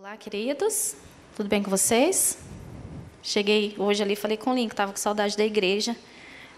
Olá, 0.00 0.16
queridos. 0.16 0.96
Tudo 1.36 1.46
bem 1.46 1.62
com 1.62 1.68
vocês? 1.68 2.38
Cheguei 3.22 3.74
hoje 3.76 4.02
ali, 4.02 4.16
falei 4.16 4.38
com 4.38 4.50
o 4.50 4.54
Link, 4.54 4.70
estava 4.70 4.92
com 4.92 4.96
saudade 4.96 5.36
da 5.36 5.44
igreja. 5.44 5.94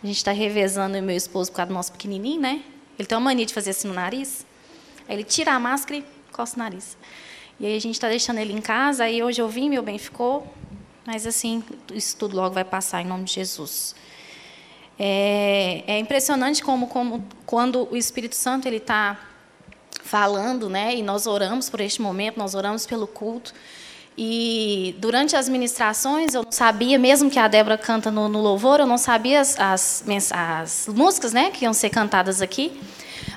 A 0.01 0.07
gente 0.07 0.19
está 0.19 0.31
revezando 0.31 0.97
o 0.97 1.03
meu 1.03 1.17
esposo 1.17 1.51
por 1.51 1.57
causa 1.57 1.67
do 1.71 1.75
nosso 1.75 1.91
pequenininho, 1.91 2.41
né? 2.41 2.63
Ele 2.97 3.09
tem 3.09 3.19
uma 3.19 3.25
mania 3.25 3.45
de 3.45 3.53
fazer 3.53 3.71
assim 3.71 3.89
no 3.89 3.95
nariz. 3.95 4.47
Aí 5.09 5.17
ele 5.17 5.25
tira 5.25 5.55
a 5.55 5.59
máscara 5.59 5.99
e 5.99 6.05
coça 6.31 6.55
o 6.55 6.61
nariz. 6.61 6.97
E 7.59 7.67
aí 7.67 7.77
a 7.77 7.81
gente 7.81 7.95
está 7.95 8.09
deixando 8.09 8.39
ele 8.39 8.53
em 8.53 8.61
casa. 8.61 9.03
Aí 9.03 9.21
hoje 9.25 9.43
eu 9.43 9.49
vim, 9.49 9.69
meu 9.69 9.83
bem 9.83 9.99
ficou. 9.99 10.47
Mas 11.05 11.27
assim, 11.27 11.65
isso 11.93 12.17
tudo 12.17 12.37
logo 12.37 12.55
vai 12.55 12.65
passar 12.65 13.03
em 13.03 13.07
nome 13.07 13.25
de 13.25 13.33
Jesus. 13.33 13.97
É, 14.97 15.83
é 15.89 15.99
impressionante 15.99 16.63
como, 16.63 16.87
como 16.87 17.27
quando 17.45 17.89
o 17.91 17.97
Espírito 17.97 18.37
Santo 18.37 18.69
ele 18.69 18.77
está 18.77 19.19
falando, 20.13 20.69
né? 20.69 20.95
E 20.95 21.03
nós 21.03 21.27
oramos 21.27 21.71
por 21.71 21.81
este 21.81 22.03
momento, 22.03 22.37
nós 22.37 22.55
oramos 22.55 22.85
pelo 22.85 23.07
culto. 23.07 23.55
E 24.17 24.95
durante 24.99 25.35
as 25.35 25.49
ministrações 25.49 26.35
eu 26.35 26.43
não 26.43 26.53
sabia, 26.53 26.99
mesmo 26.99 27.31
que 27.31 27.39
a 27.39 27.49
Débora 27.49 27.79
canta 27.79 28.11
no, 28.11 28.29
no 28.29 28.43
louvor, 28.43 28.79
eu 28.79 28.87
não 28.87 28.99
sabia 28.99 29.41
as, 29.41 29.59
as, 29.59 30.05
as, 30.31 30.87
músicas, 30.89 31.33
né, 31.33 31.51
que 31.51 31.65
iam 31.65 31.73
ser 31.73 31.89
cantadas 31.89 32.43
aqui. 32.43 32.79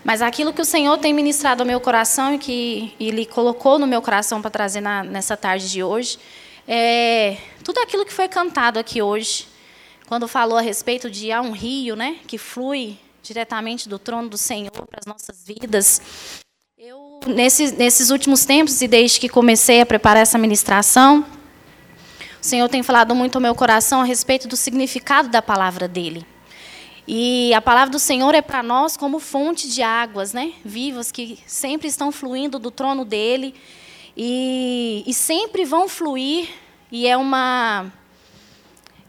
Mas 0.04 0.22
aquilo 0.22 0.52
que 0.52 0.62
o 0.62 0.66
Senhor 0.66 0.98
tem 0.98 1.14
ministrado 1.14 1.64
ao 1.64 1.66
meu 1.66 1.80
coração 1.80 2.34
e 2.34 2.38
que 2.38 2.94
Ele 3.00 3.26
colocou 3.26 3.80
no 3.80 3.88
meu 3.88 4.02
coração 4.02 4.42
para 4.42 4.52
trazer 4.52 4.82
na, 4.82 5.02
nessa 5.02 5.38
tarde 5.38 5.72
de 5.72 5.82
hoje, 5.82 6.20
é 6.68 7.38
tudo 7.64 7.80
aquilo 7.80 8.06
que 8.06 8.12
foi 8.12 8.28
cantado 8.28 8.78
aqui 8.78 9.02
hoje, 9.02 9.48
quando 10.08 10.28
falou 10.28 10.58
a 10.58 10.62
respeito 10.62 11.10
de 11.10 11.32
há 11.32 11.42
um 11.42 11.52
rio, 11.52 11.96
né, 11.96 12.18
que 12.28 12.38
flui 12.38 12.98
diretamente 13.24 13.88
do 13.88 13.98
trono 13.98 14.28
do 14.28 14.38
Senhor 14.38 14.72
para 14.72 15.00
as 15.00 15.06
nossas 15.06 15.42
vidas. 15.46 16.44
Nesses, 17.26 17.72
nesses 17.72 18.12
últimos 18.12 18.46
tempos, 18.46 18.82
e 18.82 18.88
desde 18.88 19.20
que 19.20 19.28
comecei 19.28 19.82
a 19.82 19.86
preparar 19.86 20.22
essa 20.22 20.38
ministração, 20.38 21.26
o 22.40 22.46
Senhor 22.46 22.70
tem 22.70 22.84
falado 22.84 23.16
muito 23.16 23.36
ao 23.36 23.42
meu 23.42 23.56
coração 23.56 24.02
a 24.02 24.04
respeito 24.04 24.48
do 24.48 24.56
significado 24.56 25.30
da 25.30 25.42
palavra 25.42 25.88
dele. 25.88 26.26
E 27.08 27.54
a 27.54 27.62
palavra 27.62 27.92
do 27.92 28.00
Senhor 28.00 28.34
é 28.36 28.42
para 28.42 28.62
nós 28.62 28.96
como 28.96 29.20
fonte 29.20 29.68
de 29.68 29.82
águas 29.82 30.34
né, 30.34 30.54
vivas 30.64 31.12
que 31.12 31.40
sempre 31.48 31.88
estão 31.88 32.12
fluindo 32.12 32.60
do 32.60 32.70
trono 32.70 33.04
dele 33.06 33.56
e, 34.16 35.04
e 35.06 35.14
sempre 35.14 35.66
vão 35.66 35.88
fluir, 35.88 36.48
e 36.92 37.08
é 37.08 37.18
uma 37.18 37.92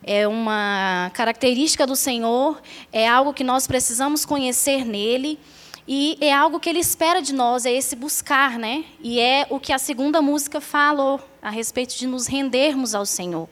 é 0.03 0.27
uma 0.27 1.11
característica 1.15 1.87
do 1.87 1.97
Senhor, 1.97 2.63
é 2.93 3.09
algo 3.09 3.35
que 3.35 3.43
nós 3.43 3.67
precisamos 3.67 4.25
conhecer 4.25 4.85
nele. 4.85 5.37
E 5.89 6.19
é 6.21 6.33
algo 6.33 6.59
que 6.59 6.69
ele 6.69 6.81
espera 6.81 7.23
de 7.23 7.33
nós, 7.33 7.65
é 7.65 7.73
esse 7.73 7.95
buscar, 7.95 8.59
né? 8.59 8.85
E 9.01 9.21
é 9.21 9.47
o 9.51 9.61
que 9.61 9.73
a 9.73 9.79
segunda 9.79 10.21
música 10.21 10.61
falou 10.61 11.21
a 11.41 11.49
respeito 11.49 11.97
de 11.97 12.09
nos 12.09 12.27
rendermos 12.27 12.93
ao 12.93 13.07
Senhor. 13.07 13.49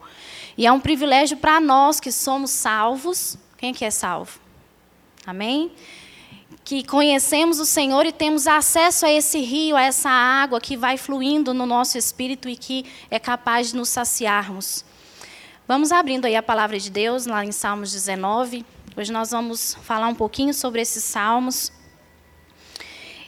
E 0.57 0.65
é 0.65 0.71
um 0.71 0.79
privilégio 0.79 1.37
para 1.37 1.61
nós 1.61 1.99
que 1.99 2.11
somos 2.11 2.51
salvos. 2.51 3.37
Quem 3.57 3.73
que 3.73 3.85
é 3.85 3.91
salvo? 3.91 4.37
Amém? 5.25 5.71
Que 6.65 6.83
conhecemos 6.83 7.59
o 7.59 7.65
Senhor 7.65 8.05
e 8.05 8.11
temos 8.11 8.47
acesso 8.47 9.05
a 9.05 9.11
esse 9.11 9.39
rio, 9.39 9.77
a 9.77 9.83
essa 9.83 10.09
água 10.09 10.59
que 10.59 10.75
vai 10.75 10.97
fluindo 10.97 11.53
no 11.53 11.65
nosso 11.65 11.97
espírito 11.97 12.49
e 12.49 12.57
que 12.57 12.85
é 13.09 13.17
capaz 13.17 13.69
de 13.69 13.77
nos 13.77 13.87
saciarmos. 13.87 14.83
Vamos 15.67 15.91
abrindo 15.91 16.25
aí 16.25 16.35
a 16.35 16.43
palavra 16.43 16.77
de 16.77 16.91
Deus 16.91 17.25
lá 17.25 17.45
em 17.45 17.51
Salmos 17.51 17.91
19. 17.93 18.65
Hoje 18.97 19.11
nós 19.11 19.31
vamos 19.31 19.75
falar 19.83 20.07
um 20.07 20.15
pouquinho 20.15 20.53
sobre 20.53 20.81
esses 20.81 21.03
salmos. 21.03 21.71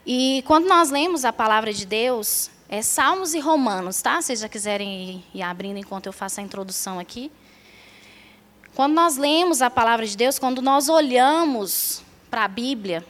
E 0.09 0.41
quando 0.47 0.69
nós 0.69 0.89
lemos 0.89 1.25
a 1.25 1.33
palavra 1.33 1.73
de 1.73 1.85
Deus, 1.85 2.49
é 2.69 2.81
Salmos 2.81 3.33
e 3.33 3.41
Romanos, 3.41 4.01
tá? 4.01 4.21
Se 4.21 4.37
já 4.37 4.47
quiserem 4.47 5.17
ir, 5.33 5.39
ir 5.39 5.41
abrindo 5.41 5.79
enquanto 5.79 6.05
eu 6.05 6.13
faço 6.13 6.39
a 6.39 6.43
introdução 6.43 6.97
aqui. 6.97 7.29
Quando 8.73 8.93
nós 8.93 9.17
lemos 9.17 9.61
a 9.61 9.69
palavra 9.69 10.05
de 10.05 10.15
Deus, 10.15 10.39
quando 10.39 10.61
nós 10.61 10.87
olhamos 10.87 12.01
para 12.31 12.45
a 12.45 12.47
Bíblia, 12.47 13.05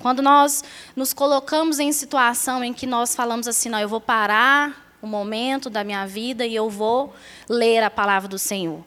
quando 0.00 0.22
nós 0.22 0.64
nos 0.96 1.12
colocamos 1.12 1.78
em 1.78 1.92
situação 1.92 2.64
em 2.64 2.72
que 2.72 2.86
nós 2.86 3.14
falamos 3.14 3.46
assim, 3.46 3.68
não, 3.68 3.78
eu 3.78 3.88
vou 3.88 4.00
parar 4.00 4.96
o 5.02 5.06
momento 5.06 5.68
da 5.68 5.84
minha 5.84 6.06
vida 6.06 6.46
e 6.46 6.54
eu 6.54 6.70
vou 6.70 7.12
ler 7.46 7.82
a 7.82 7.90
palavra 7.90 8.26
do 8.26 8.38
Senhor. 8.38 8.82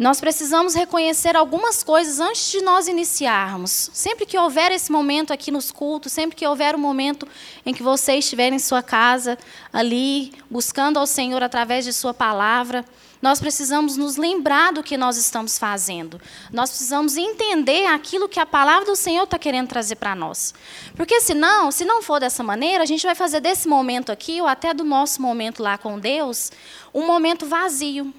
Nós 0.00 0.18
precisamos 0.18 0.74
reconhecer 0.74 1.36
algumas 1.36 1.82
coisas 1.82 2.20
antes 2.20 2.50
de 2.50 2.62
nós 2.62 2.88
iniciarmos. 2.88 3.90
Sempre 3.92 4.24
que 4.24 4.38
houver 4.38 4.72
esse 4.72 4.90
momento 4.90 5.30
aqui 5.30 5.50
nos 5.50 5.70
cultos, 5.70 6.10
sempre 6.10 6.34
que 6.34 6.46
houver 6.46 6.74
um 6.74 6.78
momento 6.78 7.28
em 7.66 7.74
que 7.74 7.82
você 7.82 8.14
estiver 8.14 8.50
em 8.50 8.58
sua 8.58 8.82
casa, 8.82 9.36
ali, 9.70 10.32
buscando 10.50 10.98
ao 10.98 11.06
Senhor 11.06 11.42
através 11.42 11.84
de 11.84 11.92
Sua 11.92 12.14
palavra, 12.14 12.82
nós 13.20 13.40
precisamos 13.40 13.98
nos 13.98 14.16
lembrar 14.16 14.72
do 14.72 14.82
que 14.82 14.96
nós 14.96 15.18
estamos 15.18 15.58
fazendo. 15.58 16.18
Nós 16.50 16.70
precisamos 16.70 17.18
entender 17.18 17.84
aquilo 17.84 18.26
que 18.26 18.40
a 18.40 18.46
palavra 18.46 18.86
do 18.86 18.96
Senhor 18.96 19.24
está 19.24 19.38
querendo 19.38 19.68
trazer 19.68 19.96
para 19.96 20.14
nós. 20.14 20.54
Porque 20.96 21.20
senão, 21.20 21.70
se 21.70 21.84
não 21.84 22.00
for 22.00 22.18
dessa 22.18 22.42
maneira, 22.42 22.82
a 22.84 22.86
gente 22.86 23.04
vai 23.04 23.14
fazer 23.14 23.40
desse 23.40 23.68
momento 23.68 24.10
aqui, 24.10 24.40
ou 24.40 24.46
até 24.46 24.72
do 24.72 24.82
nosso 24.82 25.20
momento 25.20 25.62
lá 25.62 25.76
com 25.76 25.98
Deus, 25.98 26.50
um 26.94 27.06
momento 27.06 27.44
vazio. 27.44 28.14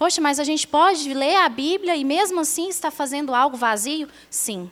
Poxa, 0.00 0.18
mas 0.18 0.40
a 0.40 0.44
gente 0.44 0.66
pode 0.66 1.12
ler 1.12 1.36
a 1.36 1.46
Bíblia 1.46 1.94
e 1.94 2.04
mesmo 2.04 2.40
assim 2.40 2.70
estar 2.70 2.90
fazendo 2.90 3.34
algo 3.34 3.54
vazio? 3.54 4.08
Sim. 4.30 4.70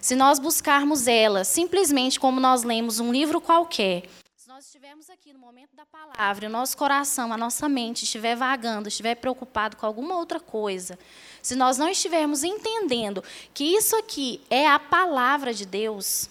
Se 0.00 0.16
nós 0.16 0.38
buscarmos 0.38 1.06
ela 1.06 1.44
simplesmente 1.44 2.18
como 2.18 2.40
nós 2.40 2.62
lemos 2.62 3.00
um 3.00 3.12
livro 3.12 3.38
qualquer, 3.38 4.04
se 4.34 4.48
nós 4.48 4.64
estivermos 4.64 5.10
aqui 5.10 5.34
no 5.34 5.38
momento 5.38 5.76
da 5.76 5.84
palavra, 5.84 6.46
o 6.46 6.50
nosso 6.50 6.74
coração, 6.74 7.34
a 7.34 7.36
nossa 7.36 7.68
mente 7.68 8.04
estiver 8.04 8.34
vagando, 8.34 8.88
estiver 8.88 9.14
preocupado 9.14 9.76
com 9.76 9.84
alguma 9.84 10.16
outra 10.16 10.40
coisa, 10.40 10.98
se 11.42 11.54
nós 11.54 11.76
não 11.76 11.90
estivermos 11.90 12.42
entendendo 12.42 13.22
que 13.52 13.64
isso 13.64 13.94
aqui 13.94 14.40
é 14.48 14.66
a 14.66 14.78
palavra 14.78 15.52
de 15.52 15.66
Deus, 15.66 16.30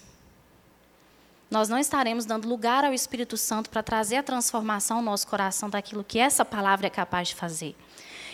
nós 1.52 1.70
não 1.70 1.78
estaremos 1.78 2.26
dando 2.26 2.50
lugar 2.50 2.84
ao 2.84 2.92
Espírito 2.92 3.38
Santo 3.38 3.70
para 3.70 3.84
trazer 3.84 4.16
a 4.16 4.24
transformação 4.24 4.98
no 4.98 5.12
nosso 5.12 5.28
coração 5.28 5.70
daquilo 5.70 6.04
que 6.04 6.18
essa 6.18 6.44
palavra 6.44 6.88
é 6.88 6.90
capaz 6.90 7.28
de 7.28 7.36
fazer. 7.36 7.76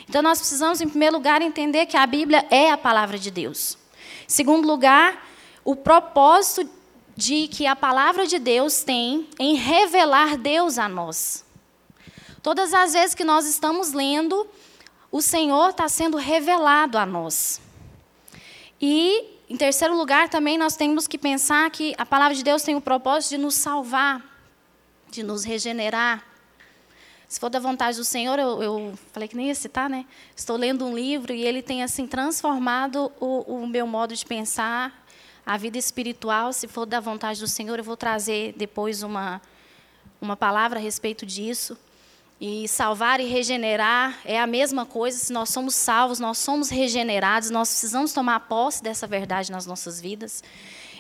Então, 0.08 0.22
nós 0.22 0.40
precisamos, 0.40 0.82
em 0.82 0.90
primeiro 0.90 1.18
lugar, 1.18 1.42
entender 1.42 1.86
que 1.86 1.98
a 1.98 2.06
Bíblia 2.06 2.46
é 2.50 2.72
a 2.72 2.78
palavra 2.78 3.18
de 3.18 3.32
Deus. 3.32 3.78
Em 4.28 4.32
segundo 4.32 4.68
lugar, 4.68 5.28
o 5.64 5.76
propósito 5.76 6.70
de 7.16 7.48
que 7.48 7.66
a 7.66 7.76
palavra 7.76 8.28
de 8.28 8.38
Deus 8.38 8.84
tem 8.84 9.30
em 9.40 9.56
revelar 9.56 10.38
Deus 10.38 10.78
a 10.78 10.90
nós. 10.90 11.46
Todas 12.44 12.74
as 12.74 12.94
vezes 12.94 13.16
que 13.16 13.24
nós 13.24 13.48
estamos 13.48 13.94
lendo, 13.94 14.48
o 15.12 15.22
Senhor 15.22 15.70
está 15.70 15.88
sendo 15.88 16.18
revelado 16.18 16.98
a 16.98 17.06
nós. 17.06 17.62
E, 18.80 19.40
em 19.50 19.56
terceiro 19.56 19.96
lugar, 19.96 20.30
também 20.30 20.58
nós 20.58 20.76
temos 20.76 21.08
que 21.08 21.18
pensar 21.18 21.70
que 21.72 21.96
a 21.98 22.06
palavra 22.06 22.36
de 22.36 22.44
Deus 22.44 22.62
tem 22.62 22.76
o 22.76 22.82
propósito 22.82 23.32
de 23.32 23.38
nos 23.38 23.56
salvar, 23.56 24.22
de 25.10 25.24
nos 25.24 25.44
regenerar, 25.44 26.24
se 27.36 27.40
for 27.42 27.50
da 27.50 27.60
vontade 27.60 27.98
do 27.98 28.06
Senhor, 28.06 28.40
eu, 28.40 28.64
eu 28.64 28.94
falei 29.12 29.28
que 29.28 29.36
nem 29.36 29.48
ia 29.48 29.56
citar, 29.56 29.90
né? 29.90 30.06
Estou 30.34 30.56
lendo 30.56 30.86
um 30.86 30.96
livro 30.96 31.34
e 31.34 31.44
ele 31.44 31.62
tem 31.62 31.84
assim 31.84 32.08
transformado 32.08 33.12
o, 33.20 33.42
o 33.56 33.68
meu 33.68 33.86
modo 33.86 34.16
de 34.16 34.26
pensar, 34.26 35.06
a 35.46 35.58
vida 35.58 35.78
espiritual. 35.78 36.54
Se 36.54 36.66
for 36.66 36.86
da 36.86 37.02
vontade 37.02 37.42
do 37.42 37.48
Senhor, 37.50 37.78
eu 37.78 37.84
vou 37.84 37.98
trazer 37.98 38.54
depois 38.56 39.04
uma 39.04 39.42
uma 40.22 40.38
palavra 40.38 40.80
a 40.80 40.82
respeito 40.82 41.26
disso. 41.26 41.78
E 42.40 42.70
salvar 42.70 43.20
e 43.20 43.26
regenerar 43.26 44.18
é 44.24 44.40
a 44.40 44.48
mesma 44.48 44.86
coisa. 44.86 45.18
Se 45.18 45.34
nós 45.34 45.50
somos 45.50 45.76
salvos, 45.76 46.22
nós 46.22 46.38
somos 46.38 46.70
regenerados, 46.70 47.50
nós 47.50 47.68
precisamos 47.68 48.14
tomar 48.14 48.40
posse 48.48 48.82
dessa 48.82 49.06
verdade 49.06 49.52
nas 49.52 49.66
nossas 49.66 50.00
vidas. 50.00 50.42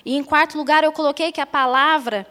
E 0.03 0.17
em 0.17 0.21
quarto 0.21 0.57
lugar, 0.57 0.83
eu 0.83 0.91
coloquei 0.91 1.31
que 1.31 1.39
a 1.39 1.45
palavra 1.45 2.27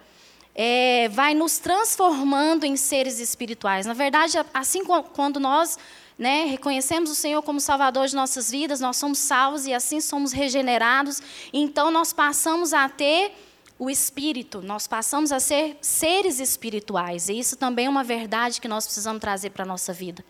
é, 0.54 1.09
vai 1.09 1.34
nos 1.34 1.59
transformando 1.59 2.65
em 2.65 2.76
seres 2.76 3.19
espirituais. 3.19 3.87
Na 3.87 3.94
verdade, 3.94 4.38
assim 4.52 4.82
quando 4.84 5.40
nós 5.40 5.79
né, 6.19 6.44
reconhecemos 6.44 7.11
o 7.11 7.14
Senhor 7.14 7.43
como 7.43 7.61
Salvador 7.61 8.06
de 8.06 8.14
nossas 8.14 8.50
vidas, 8.50 8.81
nós 8.81 8.96
somos 8.96 9.19
salvos 9.19 9.67
e 9.67 9.75
assim 9.75 10.00
somos 10.00 10.32
regenerados, 10.32 11.20
então 11.52 11.90
nós 11.90 12.12
passamos 12.12 12.73
a 12.73 12.88
ter 12.88 13.32
o 13.76 13.90
Espírito, 13.90 14.62
nós 14.62 14.87
passamos 14.87 15.32
a 15.32 15.40
ser 15.40 15.76
seres 15.81 16.38
espirituais. 16.38 17.29
E 17.29 17.38
isso 17.38 17.56
também 17.56 17.87
é 17.87 17.90
uma 17.90 18.05
verdade 18.05 18.61
que 18.61 18.69
nós 18.69 18.84
precisamos 18.84 19.20
trazer 19.20 19.50
para 19.50 19.64
a 19.64 19.67
nossa 19.67 19.93
vida. 19.93 20.25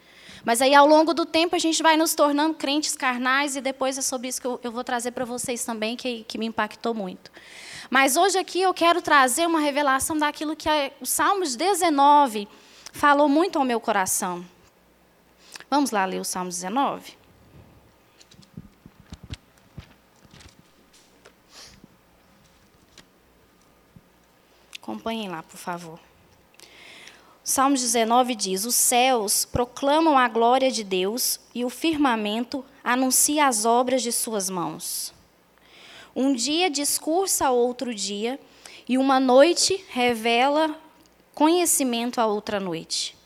Mas 0.45 0.61
aí, 0.61 0.75
ao 0.75 0.87
longo 0.87 1.15
do 1.15 1.25
tempo, 1.25 1.55
a 1.55 1.59
gente 1.59 1.83
vai 1.83 1.97
nos 1.97 2.15
tornando 2.15 2.55
crentes 2.55 2.97
carnais, 2.97 3.57
e 3.57 3.61
depois 3.61 3.97
é 3.97 4.03
sobre 4.03 4.29
isso 4.29 4.41
que 4.41 4.47
eu, 4.47 4.61
eu 4.63 4.73
vou 4.73 4.85
trazer 4.85 5.11
para 5.13 5.25
vocês 5.25 5.65
também, 5.65 5.97
que, 5.97 6.25
que 6.25 6.37
me 6.37 6.47
impactou 6.47 6.95
muito. 6.95 7.31
Mas 7.95 8.17
hoje 8.17 8.37
aqui 8.37 8.61
eu 8.61 8.75
quero 8.75 9.01
trazer 9.01 9.47
uma 9.47 9.61
revelação 9.61 10.19
daquilo 10.19 10.57
que 10.57 10.69
o 11.01 11.07
Salmos 11.07 11.55
19 11.55 12.49
falou 12.93 13.29
muito 13.29 13.57
ao 13.57 13.65
meu 13.65 13.79
coração. 13.79 14.45
Vamos 15.71 15.93
lá 15.93 16.05
ler 16.05 16.19
o 16.19 16.25
Salmo 16.25 16.51
19? 16.51 17.17
Acompanhem 24.83 25.29
lá, 25.29 25.45
por 25.45 25.57
favor. 25.57 26.01
Salmo 27.45 27.77
19 27.77 28.35
diz: 28.35 28.65
Os 28.65 28.75
céus 28.75 29.45
proclamam 29.45 30.19
a 30.19 30.27
glória 30.27 30.69
de 30.69 30.83
Deus 30.83 31.39
e 31.55 31.65
o 31.65 31.71
firmamento 31.71 32.65
anuncia 32.83 33.47
as 33.47 33.65
obras 33.65 34.03
de 34.03 34.11
suas 34.11 34.51
mãos. 34.51 35.15
Um 36.17 36.33
dia 36.33 36.71
discursa 36.71 37.47
a 37.47 37.51
outro 37.51 37.95
dia, 37.95 38.39
e 38.89 38.97
uma 38.99 39.19
noite 39.19 39.85
revela 39.89 40.79
conhecimento 41.35 42.21
a 42.21 42.27
outra 42.27 42.61
noite. 42.61 43.17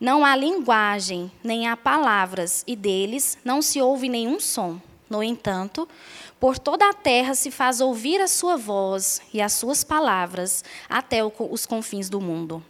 Não 0.00 0.24
há 0.24 0.34
linguagem, 0.34 1.30
nem 1.42 1.68
há 1.68 1.76
palavras, 1.76 2.64
e 2.66 2.74
deles 2.74 3.38
não 3.44 3.62
se 3.62 3.80
ouve 3.80 4.08
nenhum 4.08 4.40
som. 4.40 4.80
No 5.08 5.22
entanto, 5.22 5.88
por 6.40 6.58
toda 6.58 6.88
a 6.88 6.92
terra 6.92 7.34
se 7.34 7.50
faz 7.50 7.80
ouvir 7.80 8.20
a 8.20 8.26
sua 8.26 8.56
voz 8.56 9.22
e 9.32 9.40
as 9.40 9.52
suas 9.52 9.84
palavras 9.84 10.64
até 10.88 11.20
os 11.24 11.66
confins 11.66 12.08
do 12.08 12.20
mundo. 12.20 12.64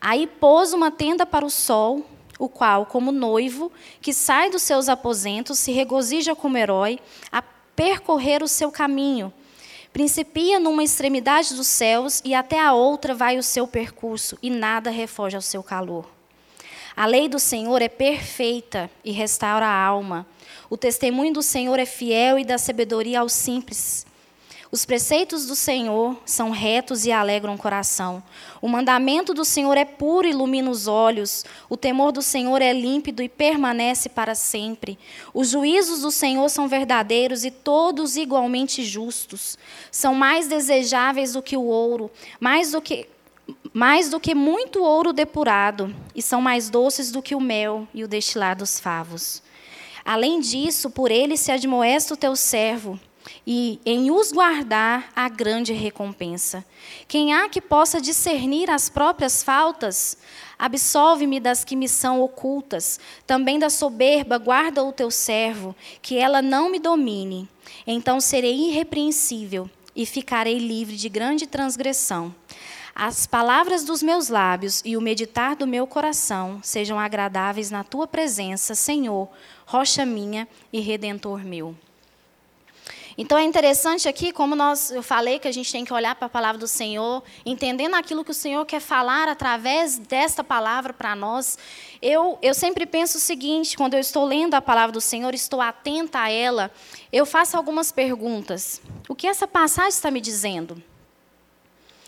Aí 0.00 0.26
pôs 0.26 0.72
uma 0.72 0.90
tenda 0.90 1.26
para 1.26 1.44
o 1.44 1.50
sol, 1.50 2.06
o 2.38 2.48
qual, 2.48 2.86
como 2.86 3.12
noivo, 3.12 3.70
que 4.00 4.14
sai 4.14 4.48
dos 4.48 4.62
seus 4.62 4.88
aposentos, 4.88 5.58
se 5.58 5.72
regozija 5.72 6.34
como 6.34 6.56
herói 6.56 6.98
percorrer 7.78 8.42
o 8.42 8.48
seu 8.48 8.72
caminho. 8.72 9.32
Principia 9.92 10.58
numa 10.58 10.82
extremidade 10.82 11.54
dos 11.54 11.68
céus 11.68 12.20
e 12.24 12.34
até 12.34 12.60
a 12.60 12.72
outra 12.72 13.14
vai 13.14 13.38
o 13.38 13.42
seu 13.42 13.68
percurso, 13.68 14.36
e 14.42 14.50
nada 14.50 14.90
refoge 14.90 15.36
ao 15.36 15.42
seu 15.42 15.62
calor. 15.62 16.04
A 16.96 17.06
lei 17.06 17.28
do 17.28 17.38
Senhor 17.38 17.80
é 17.80 17.88
perfeita 17.88 18.90
e 19.04 19.12
restaura 19.12 19.64
a 19.64 19.84
alma. 19.84 20.26
O 20.68 20.76
testemunho 20.76 21.32
do 21.32 21.40
Senhor 21.40 21.78
é 21.78 21.86
fiel 21.86 22.36
e 22.36 22.44
dá 22.44 22.58
sabedoria 22.58 23.20
aos 23.20 23.32
simples. 23.32 24.04
Os 24.70 24.84
preceitos 24.84 25.46
do 25.46 25.56
Senhor 25.56 26.20
são 26.26 26.50
retos 26.50 27.06
e 27.06 27.12
alegram 27.12 27.54
o 27.54 27.58
coração. 27.58 28.22
O 28.60 28.68
mandamento 28.68 29.32
do 29.32 29.42
Senhor 29.42 29.78
é 29.78 29.84
puro 29.86 30.26
e 30.26 30.30
ilumina 30.30 30.70
os 30.70 30.86
olhos. 30.86 31.42
O 31.70 31.76
temor 31.76 32.12
do 32.12 32.20
Senhor 32.20 32.60
é 32.60 32.74
límpido 32.74 33.22
e 33.22 33.30
permanece 33.30 34.10
para 34.10 34.34
sempre. 34.34 34.98
Os 35.32 35.48
juízos 35.48 36.02
do 36.02 36.10
Senhor 36.10 36.50
são 36.50 36.68
verdadeiros 36.68 37.46
e 37.46 37.50
todos 37.50 38.18
igualmente 38.18 38.84
justos. 38.84 39.56
São 39.90 40.14
mais 40.14 40.48
desejáveis 40.48 41.32
do 41.32 41.42
que 41.42 41.56
o 41.56 41.64
ouro, 41.64 42.10
mais 42.38 42.72
do 42.72 42.82
que 42.82 43.08
mais 43.72 44.10
do 44.10 44.20
que 44.20 44.34
muito 44.34 44.82
ouro 44.82 45.10
depurado, 45.10 45.94
e 46.14 46.20
são 46.20 46.38
mais 46.38 46.68
doces 46.68 47.10
do 47.10 47.22
que 47.22 47.34
o 47.34 47.40
mel 47.40 47.88
e 47.94 48.04
o 48.04 48.08
destilar 48.08 48.54
dos 48.54 48.78
favos. 48.78 49.42
Além 50.04 50.40
disso, 50.40 50.90
por 50.90 51.10
ele 51.10 51.36
se 51.36 51.50
admoesta 51.50 52.12
o 52.12 52.16
teu 52.16 52.36
servo, 52.36 53.00
e 53.46 53.80
em 53.84 54.10
os 54.10 54.32
guardar 54.32 55.10
a 55.14 55.28
grande 55.28 55.72
recompensa. 55.72 56.64
Quem 57.06 57.32
há 57.32 57.48
que 57.48 57.60
possa 57.60 58.00
discernir 58.00 58.70
as 58.70 58.88
próprias 58.88 59.42
faltas? 59.42 60.16
Absolve-me 60.58 61.40
das 61.40 61.64
que 61.64 61.76
me 61.76 61.88
são 61.88 62.20
ocultas. 62.20 62.98
Também 63.26 63.58
da 63.58 63.70
soberba 63.70 64.38
guarda 64.38 64.84
o 64.84 64.92
teu 64.92 65.10
servo, 65.10 65.74
que 66.02 66.16
ela 66.16 66.42
não 66.42 66.70
me 66.70 66.78
domine. 66.78 67.48
Então 67.86 68.20
serei 68.20 68.68
irrepreensível 68.68 69.70
e 69.94 70.04
ficarei 70.06 70.58
livre 70.58 70.96
de 70.96 71.08
grande 71.08 71.46
transgressão. 71.46 72.34
As 73.00 73.28
palavras 73.28 73.84
dos 73.84 74.02
meus 74.02 74.28
lábios 74.28 74.82
e 74.84 74.96
o 74.96 75.00
meditar 75.00 75.54
do 75.54 75.68
meu 75.68 75.86
coração 75.86 76.58
sejam 76.64 76.98
agradáveis 76.98 77.70
na 77.70 77.84
tua 77.84 78.08
presença, 78.08 78.74
Senhor, 78.74 79.28
rocha 79.64 80.04
minha 80.04 80.48
e 80.72 80.80
redentor 80.80 81.44
meu. 81.44 81.76
Então 83.20 83.36
é 83.36 83.42
interessante 83.42 84.08
aqui, 84.08 84.30
como 84.30 84.54
nós, 84.54 84.92
eu 84.92 85.02
falei 85.02 85.40
que 85.40 85.48
a 85.48 85.52
gente 85.52 85.72
tem 85.72 85.84
que 85.84 85.92
olhar 85.92 86.14
para 86.14 86.26
a 86.26 86.30
palavra 86.30 86.56
do 86.56 86.68
Senhor, 86.68 87.20
entendendo 87.44 87.96
aquilo 87.96 88.24
que 88.24 88.30
o 88.30 88.34
Senhor 88.34 88.64
quer 88.64 88.78
falar 88.78 89.26
através 89.26 89.98
desta 89.98 90.44
palavra 90.44 90.92
para 90.92 91.16
nós. 91.16 91.58
Eu, 92.00 92.38
eu 92.40 92.54
sempre 92.54 92.86
penso 92.86 93.18
o 93.18 93.20
seguinte: 93.20 93.76
quando 93.76 93.94
eu 93.94 94.00
estou 94.00 94.24
lendo 94.24 94.54
a 94.54 94.62
palavra 94.62 94.92
do 94.92 95.00
Senhor, 95.00 95.34
estou 95.34 95.60
atenta 95.60 96.20
a 96.20 96.30
ela, 96.30 96.70
eu 97.12 97.26
faço 97.26 97.56
algumas 97.56 97.90
perguntas. 97.90 98.80
O 99.08 99.16
que 99.16 99.26
essa 99.26 99.48
passagem 99.48 99.88
está 99.88 100.12
me 100.12 100.20
dizendo? 100.20 100.80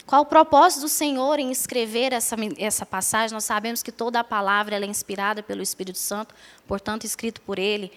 Qual 0.07 0.23
o 0.23 0.27
propósito 0.27 0.83
do 0.83 0.89
Senhor 0.89 1.41
em 1.41 1.51
escrever 1.51 2.13
essa, 2.13 2.37
essa 2.57 2.87
passagem? 2.87 3.35
Nós 3.35 3.45
sabemos 3.45 3.83
que 3.83 3.91
toda 3.91 4.21
a 4.21 4.25
palavra 4.25 4.77
é 4.77 4.87
inspirada 4.87 5.43
pelo 5.43 5.61
Espírito 5.61 5.99
Santo, 5.99 6.33
portanto, 6.69 7.03
escrito 7.03 7.41
por 7.41 7.59
Ele. 7.59 7.91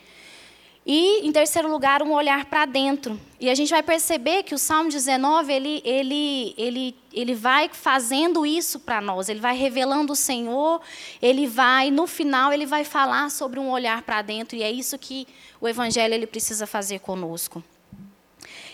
E, 0.85 1.25
em 1.25 1.31
terceiro 1.31 1.69
lugar, 1.69 2.03
um 2.03 2.11
olhar 2.11 2.45
para 2.45 2.65
dentro. 2.65 3.19
E 3.39 3.49
a 3.49 3.55
gente 3.55 3.69
vai 3.69 3.81
perceber 3.81 4.43
que 4.43 4.53
o 4.53 4.57
Salmo 4.57 4.89
19, 4.89 5.51
ele, 5.51 5.81
ele, 5.85 6.53
ele, 6.57 6.95
ele 7.13 7.33
vai 7.33 7.69
fazendo 7.71 8.45
isso 8.45 8.81
para 8.81 8.99
nós. 8.99 9.29
Ele 9.29 9.39
vai 9.39 9.55
revelando 9.55 10.11
o 10.11 10.15
Senhor, 10.15 10.81
ele 11.21 11.47
vai, 11.47 11.89
no 11.89 12.05
final, 12.05 12.51
ele 12.51 12.65
vai 12.65 12.83
falar 12.83 13.31
sobre 13.31 13.59
um 13.59 13.69
olhar 13.69 14.01
para 14.01 14.21
dentro. 14.21 14.57
E 14.57 14.63
é 14.63 14.69
isso 14.69 14.97
que 14.97 15.25
o 15.61 15.67
Evangelho 15.67 16.13
ele 16.13 16.27
precisa 16.27 16.67
fazer 16.67 16.99
conosco. 16.99 17.63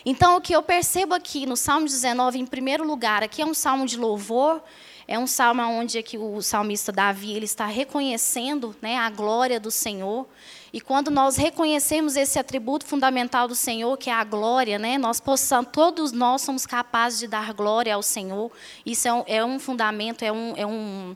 Então, 0.03 0.37
o 0.37 0.41
que 0.41 0.55
eu 0.55 0.63
percebo 0.63 1.13
aqui 1.13 1.45
no 1.45 1.55
Salmo 1.55 1.85
19, 1.85 2.39
em 2.39 2.45
primeiro 2.45 2.83
lugar, 2.83 3.21
aqui 3.21 3.41
é 3.41 3.45
um 3.45 3.53
salmo 3.53 3.85
de 3.85 3.97
louvor, 3.97 4.63
é 5.07 5.19
um 5.19 5.27
salmo 5.27 5.61
onde 5.61 5.97
aqui 5.97 6.17
o 6.17 6.41
salmista 6.41 6.91
Davi 6.91 7.33
ele 7.33 7.45
está 7.45 7.65
reconhecendo 7.65 8.75
né, 8.81 8.97
a 8.97 9.09
glória 9.09 9.59
do 9.59 9.69
Senhor. 9.69 10.27
E 10.71 10.79
quando 10.79 11.09
nós 11.09 11.35
reconhecemos 11.35 12.15
esse 12.15 12.37
atributo 12.37 12.85
fundamental 12.85 13.47
do 13.47 13.55
Senhor, 13.55 13.97
que 13.97 14.09
é 14.09 14.13
a 14.13 14.23
glória, 14.23 14.77
né, 14.77 14.97
nós 14.97 15.19
possamos, 15.19 15.71
todos 15.71 16.11
nós 16.11 16.41
somos 16.41 16.65
capazes 16.65 17.19
de 17.19 17.27
dar 17.27 17.53
glória 17.53 17.95
ao 17.95 18.03
Senhor. 18.03 18.51
Isso 18.85 19.07
é 19.07 19.13
um, 19.13 19.23
é 19.25 19.45
um 19.45 19.59
fundamento, 19.59 20.23
é 20.23 20.31
um, 20.31 20.53
é 20.55 20.65
um, 20.65 21.15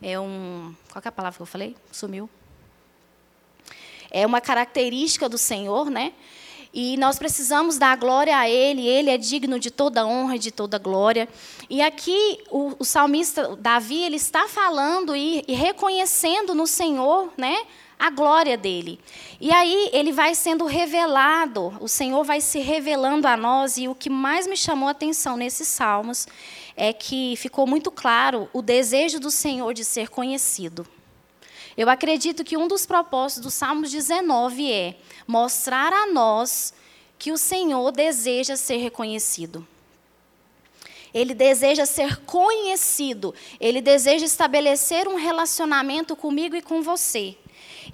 é 0.00 0.20
um. 0.20 0.74
Qual 0.92 1.02
é 1.04 1.08
a 1.08 1.12
palavra 1.12 1.36
que 1.36 1.42
eu 1.42 1.46
falei? 1.46 1.76
Sumiu. 1.90 2.30
É 4.10 4.24
uma 4.24 4.40
característica 4.40 5.28
do 5.28 5.36
Senhor, 5.36 5.90
né? 5.90 6.12
E 6.72 6.96
nós 6.96 7.18
precisamos 7.18 7.78
dar 7.78 7.96
glória 7.96 8.36
a 8.36 8.48
Ele, 8.48 8.86
Ele 8.86 9.10
é 9.10 9.16
digno 9.16 9.60
de 9.60 9.70
toda 9.70 10.04
honra 10.04 10.36
e 10.36 10.38
de 10.40 10.50
toda 10.50 10.78
glória. 10.78 11.28
E 11.70 11.80
aqui 11.80 12.40
o, 12.50 12.74
o 12.80 12.84
salmista 12.84 13.56
Davi, 13.56 14.02
ele 14.02 14.16
está 14.16 14.48
falando 14.48 15.14
e, 15.14 15.44
e 15.46 15.54
reconhecendo 15.54 16.54
no 16.54 16.66
Senhor, 16.66 17.32
né? 17.36 17.56
A 17.98 18.10
glória 18.10 18.56
dele. 18.56 19.00
E 19.40 19.52
aí 19.52 19.90
ele 19.92 20.12
vai 20.12 20.34
sendo 20.34 20.64
revelado, 20.66 21.76
o 21.80 21.88
Senhor 21.88 22.22
vai 22.24 22.40
se 22.40 22.58
revelando 22.58 23.26
a 23.26 23.36
nós, 23.36 23.76
e 23.76 23.88
o 23.88 23.94
que 23.94 24.10
mais 24.10 24.46
me 24.46 24.56
chamou 24.56 24.88
a 24.88 24.92
atenção 24.92 25.36
nesses 25.36 25.68
salmos 25.68 26.26
é 26.76 26.92
que 26.92 27.34
ficou 27.36 27.66
muito 27.66 27.90
claro 27.90 28.48
o 28.52 28.60
desejo 28.60 29.20
do 29.20 29.30
Senhor 29.30 29.72
de 29.72 29.84
ser 29.84 30.08
conhecido. 30.08 30.86
Eu 31.76 31.90
acredito 31.90 32.44
que 32.44 32.56
um 32.56 32.68
dos 32.68 32.86
propósitos 32.86 33.42
do 33.42 33.50
Salmos 33.50 33.90
19 33.90 34.70
é 34.70 34.96
mostrar 35.26 35.92
a 35.92 36.06
nós 36.06 36.72
que 37.18 37.32
o 37.32 37.36
Senhor 37.36 37.90
deseja 37.90 38.54
ser 38.54 38.76
reconhecido. 38.76 39.66
Ele 41.12 41.32
deseja 41.32 41.86
ser 41.86 42.18
conhecido. 42.22 43.34
Ele 43.60 43.80
deseja 43.80 44.24
estabelecer 44.24 45.06
um 45.06 45.14
relacionamento 45.14 46.16
comigo 46.16 46.56
e 46.56 46.62
com 46.62 46.82
você. 46.82 47.36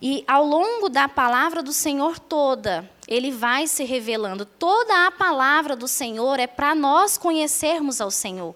E 0.00 0.24
ao 0.26 0.44
longo 0.44 0.88
da 0.88 1.08
palavra 1.08 1.62
do 1.62 1.72
Senhor 1.72 2.18
toda, 2.18 2.88
ele 3.08 3.30
vai 3.30 3.66
se 3.66 3.84
revelando. 3.84 4.44
Toda 4.44 5.06
a 5.06 5.10
palavra 5.10 5.74
do 5.74 5.88
Senhor 5.88 6.38
é 6.38 6.46
para 6.46 6.74
nós 6.74 7.18
conhecermos 7.18 8.00
ao 8.00 8.10
Senhor. 8.10 8.54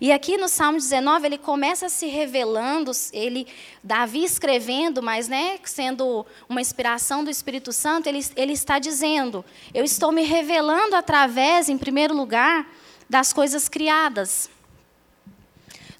E 0.00 0.10
aqui 0.10 0.36
no 0.36 0.48
Salmo 0.48 0.78
19 0.78 1.26
ele 1.26 1.38
começa 1.38 1.88
se 1.88 2.06
revelando, 2.06 2.90
ele 3.12 3.46
Davi 3.82 4.24
escrevendo, 4.24 5.02
mas 5.02 5.28
né, 5.28 5.58
sendo 5.64 6.26
uma 6.48 6.60
inspiração 6.60 7.22
do 7.22 7.30
Espírito 7.30 7.72
Santo, 7.72 8.08
ele, 8.08 8.24
ele 8.34 8.52
está 8.52 8.78
dizendo: 8.78 9.44
eu 9.72 9.84
estou 9.84 10.10
me 10.10 10.22
revelando 10.22 10.96
através, 10.96 11.68
em 11.68 11.78
primeiro 11.78 12.14
lugar, 12.14 12.66
das 13.08 13.32
coisas 13.32 13.68
criadas. 13.68 14.50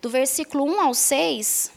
Do 0.00 0.10
versículo 0.10 0.64
1 0.64 0.80
ao 0.80 0.94
6, 0.94 1.70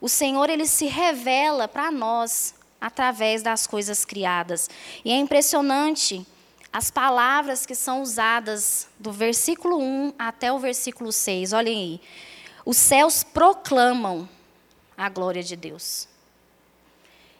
o 0.00 0.08
Senhor 0.08 0.50
ele 0.50 0.66
se 0.66 0.86
revela 0.86 1.66
para 1.66 1.90
nós 1.90 2.54
através 2.80 3.42
das 3.42 3.66
coisas 3.66 4.04
criadas. 4.04 4.68
E 5.04 5.10
é 5.10 5.16
impressionante 5.16 6.26
as 6.72 6.90
palavras 6.90 7.64
que 7.64 7.74
são 7.74 8.02
usadas 8.02 8.88
do 8.98 9.10
versículo 9.10 9.78
1 9.78 10.12
até 10.18 10.52
o 10.52 10.58
versículo 10.58 11.10
6. 11.10 11.52
Olhem 11.52 11.78
aí. 11.78 12.00
Os 12.64 12.76
céus 12.76 13.22
proclamam 13.22 14.28
a 14.96 15.08
glória 15.08 15.42
de 15.42 15.56
Deus. 15.56 16.08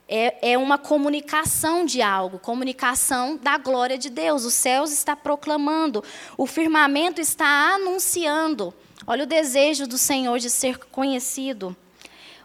É, 0.08 0.52
é 0.52 0.58
uma 0.58 0.78
comunicação 0.78 1.84
de 1.84 2.00
algo, 2.00 2.38
comunicação 2.38 3.36
da 3.36 3.58
glória 3.58 3.98
de 3.98 4.08
Deus. 4.08 4.44
Os 4.44 4.54
céus 4.54 4.92
está 4.92 5.16
proclamando, 5.16 6.02
o 6.38 6.46
firmamento 6.46 7.20
está 7.20 7.75
anunciando. 7.75 8.72
Olha 9.06 9.25
o 9.25 9.26
desejo 9.26 9.86
do 9.86 9.98
Senhor 9.98 10.38
de 10.38 10.48
ser 10.48 10.78
conhecido. 10.78 11.76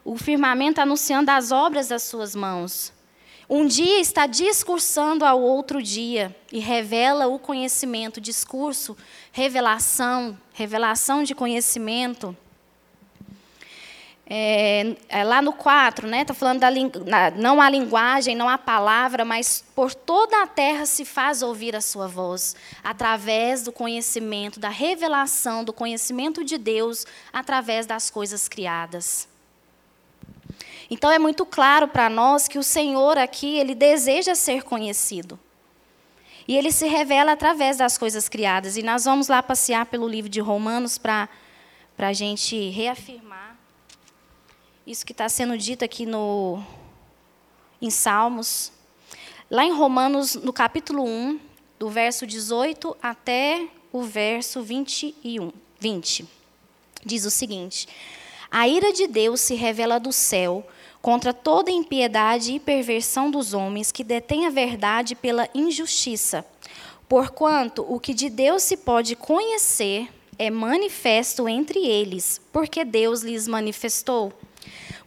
O 0.03 0.17
firmamento 0.17 0.81
anunciando 0.81 1.31
as 1.31 1.51
obras 1.51 1.87
das 1.87 2.03
suas 2.03 2.35
mãos. 2.35 2.91
Um 3.53 3.65
dia 3.65 3.99
está 3.99 4.27
discursando 4.27 5.25
ao 5.25 5.41
outro 5.41 5.83
dia 5.83 6.33
e 6.53 6.59
revela 6.59 7.27
o 7.27 7.37
conhecimento, 7.37 8.21
discurso, 8.21 8.95
revelação, 9.29 10.37
revelação 10.53 11.21
de 11.21 11.35
conhecimento. 11.35 12.33
é, 14.25 14.95
é, 15.09 15.23
lá 15.25 15.41
no 15.41 15.51
4, 15.51 16.07
né, 16.07 16.21
está 16.21 16.33
falando 16.33 16.61
da 16.61 16.71
não 17.35 17.61
há 17.61 17.69
linguagem, 17.69 18.37
não 18.37 18.47
há 18.47 18.57
palavra, 18.57 19.25
mas 19.25 19.61
por 19.75 19.93
toda 19.93 20.41
a 20.41 20.47
terra 20.47 20.85
se 20.85 21.03
faz 21.03 21.41
ouvir 21.41 21.75
a 21.75 21.81
sua 21.81 22.07
voz, 22.07 22.55
através 22.81 23.63
do 23.63 23.73
conhecimento, 23.73 24.61
da 24.61 24.69
revelação, 24.69 25.65
do 25.65 25.73
conhecimento 25.73 26.41
de 26.45 26.57
Deus, 26.57 27.05
através 27.33 27.85
das 27.85 28.09
coisas 28.09 28.47
criadas. 28.47 29.27
Então 30.91 31.09
é 31.09 31.17
muito 31.17 31.45
claro 31.45 31.87
para 31.87 32.09
nós 32.09 32.49
que 32.49 32.59
o 32.59 32.63
Senhor 32.63 33.17
aqui, 33.17 33.57
ele 33.57 33.73
deseja 33.73 34.35
ser 34.35 34.63
conhecido. 34.63 35.39
E 36.45 36.57
ele 36.57 36.69
se 36.69 36.85
revela 36.85 37.31
através 37.31 37.77
das 37.77 37.97
coisas 37.97 38.27
criadas. 38.27 38.75
E 38.75 38.83
nós 38.83 39.05
vamos 39.05 39.29
lá 39.29 39.41
passear 39.41 39.85
pelo 39.85 40.05
livro 40.05 40.29
de 40.29 40.41
Romanos 40.41 40.97
para 40.97 41.29
a 41.97 42.11
gente 42.11 42.69
reafirmar 42.71 43.57
isso 44.85 45.05
que 45.05 45.13
está 45.13 45.29
sendo 45.29 45.57
dito 45.57 45.85
aqui 45.85 46.05
no, 46.05 46.61
em 47.81 47.89
Salmos. 47.89 48.73
Lá 49.49 49.63
em 49.63 49.71
Romanos, 49.71 50.35
no 50.35 50.51
capítulo 50.51 51.05
1, 51.05 51.39
do 51.79 51.89
verso 51.89 52.27
18 52.27 52.97
até 53.01 53.67
o 53.93 54.01
verso 54.01 54.61
21, 54.61 55.53
20, 55.79 56.27
diz 57.05 57.25
o 57.25 57.31
seguinte: 57.31 57.87
A 58.49 58.67
ira 58.67 58.91
de 58.91 59.07
Deus 59.07 59.39
se 59.39 59.55
revela 59.55 59.99
do 59.99 60.11
céu 60.11 60.67
contra 61.01 61.33
toda 61.33 61.71
impiedade 61.71 62.53
e 62.53 62.59
perversão 62.59 63.31
dos 63.31 63.53
homens 63.53 63.91
que 63.91 64.03
detêm 64.03 64.45
a 64.45 64.49
verdade 64.51 65.15
pela 65.15 65.49
injustiça. 65.53 66.45
Porquanto 67.09 67.85
o 67.89 67.99
que 67.99 68.13
de 68.13 68.29
Deus 68.29 68.63
se 68.63 68.77
pode 68.77 69.15
conhecer 69.15 70.07
é 70.37 70.49
manifesto 70.49 71.49
entre 71.49 71.79
eles, 71.85 72.39
porque 72.51 72.85
Deus 72.85 73.21
lhes 73.21 73.47
manifestou. 73.47 74.31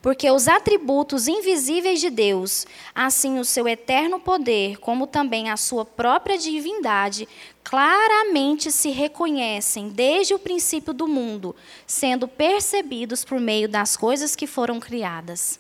Porque 0.03 0.31
os 0.31 0.49
atributos 0.49 1.29
invisíveis 1.29 1.99
de 1.99 2.11
Deus, 2.11 2.67
assim 2.95 3.39
o 3.39 3.45
seu 3.45 3.67
eterno 3.67 4.21
poder, 4.21 4.79
como 4.79 5.07
também 5.07 5.49
a 5.49 5.57
sua 5.57 5.83
própria 5.83 6.37
divindade, 6.37 7.27
claramente 7.63 8.71
se 8.71 8.91
reconhecem 8.91 9.89
desde 9.89 10.35
o 10.35 10.39
princípio 10.39 10.93
do 10.93 11.09
mundo, 11.09 11.57
sendo 11.87 12.29
percebidos 12.29 13.25
por 13.25 13.41
meio 13.41 13.67
das 13.67 13.97
coisas 13.97 14.37
que 14.37 14.47
foram 14.47 14.79
criadas. 14.79 15.59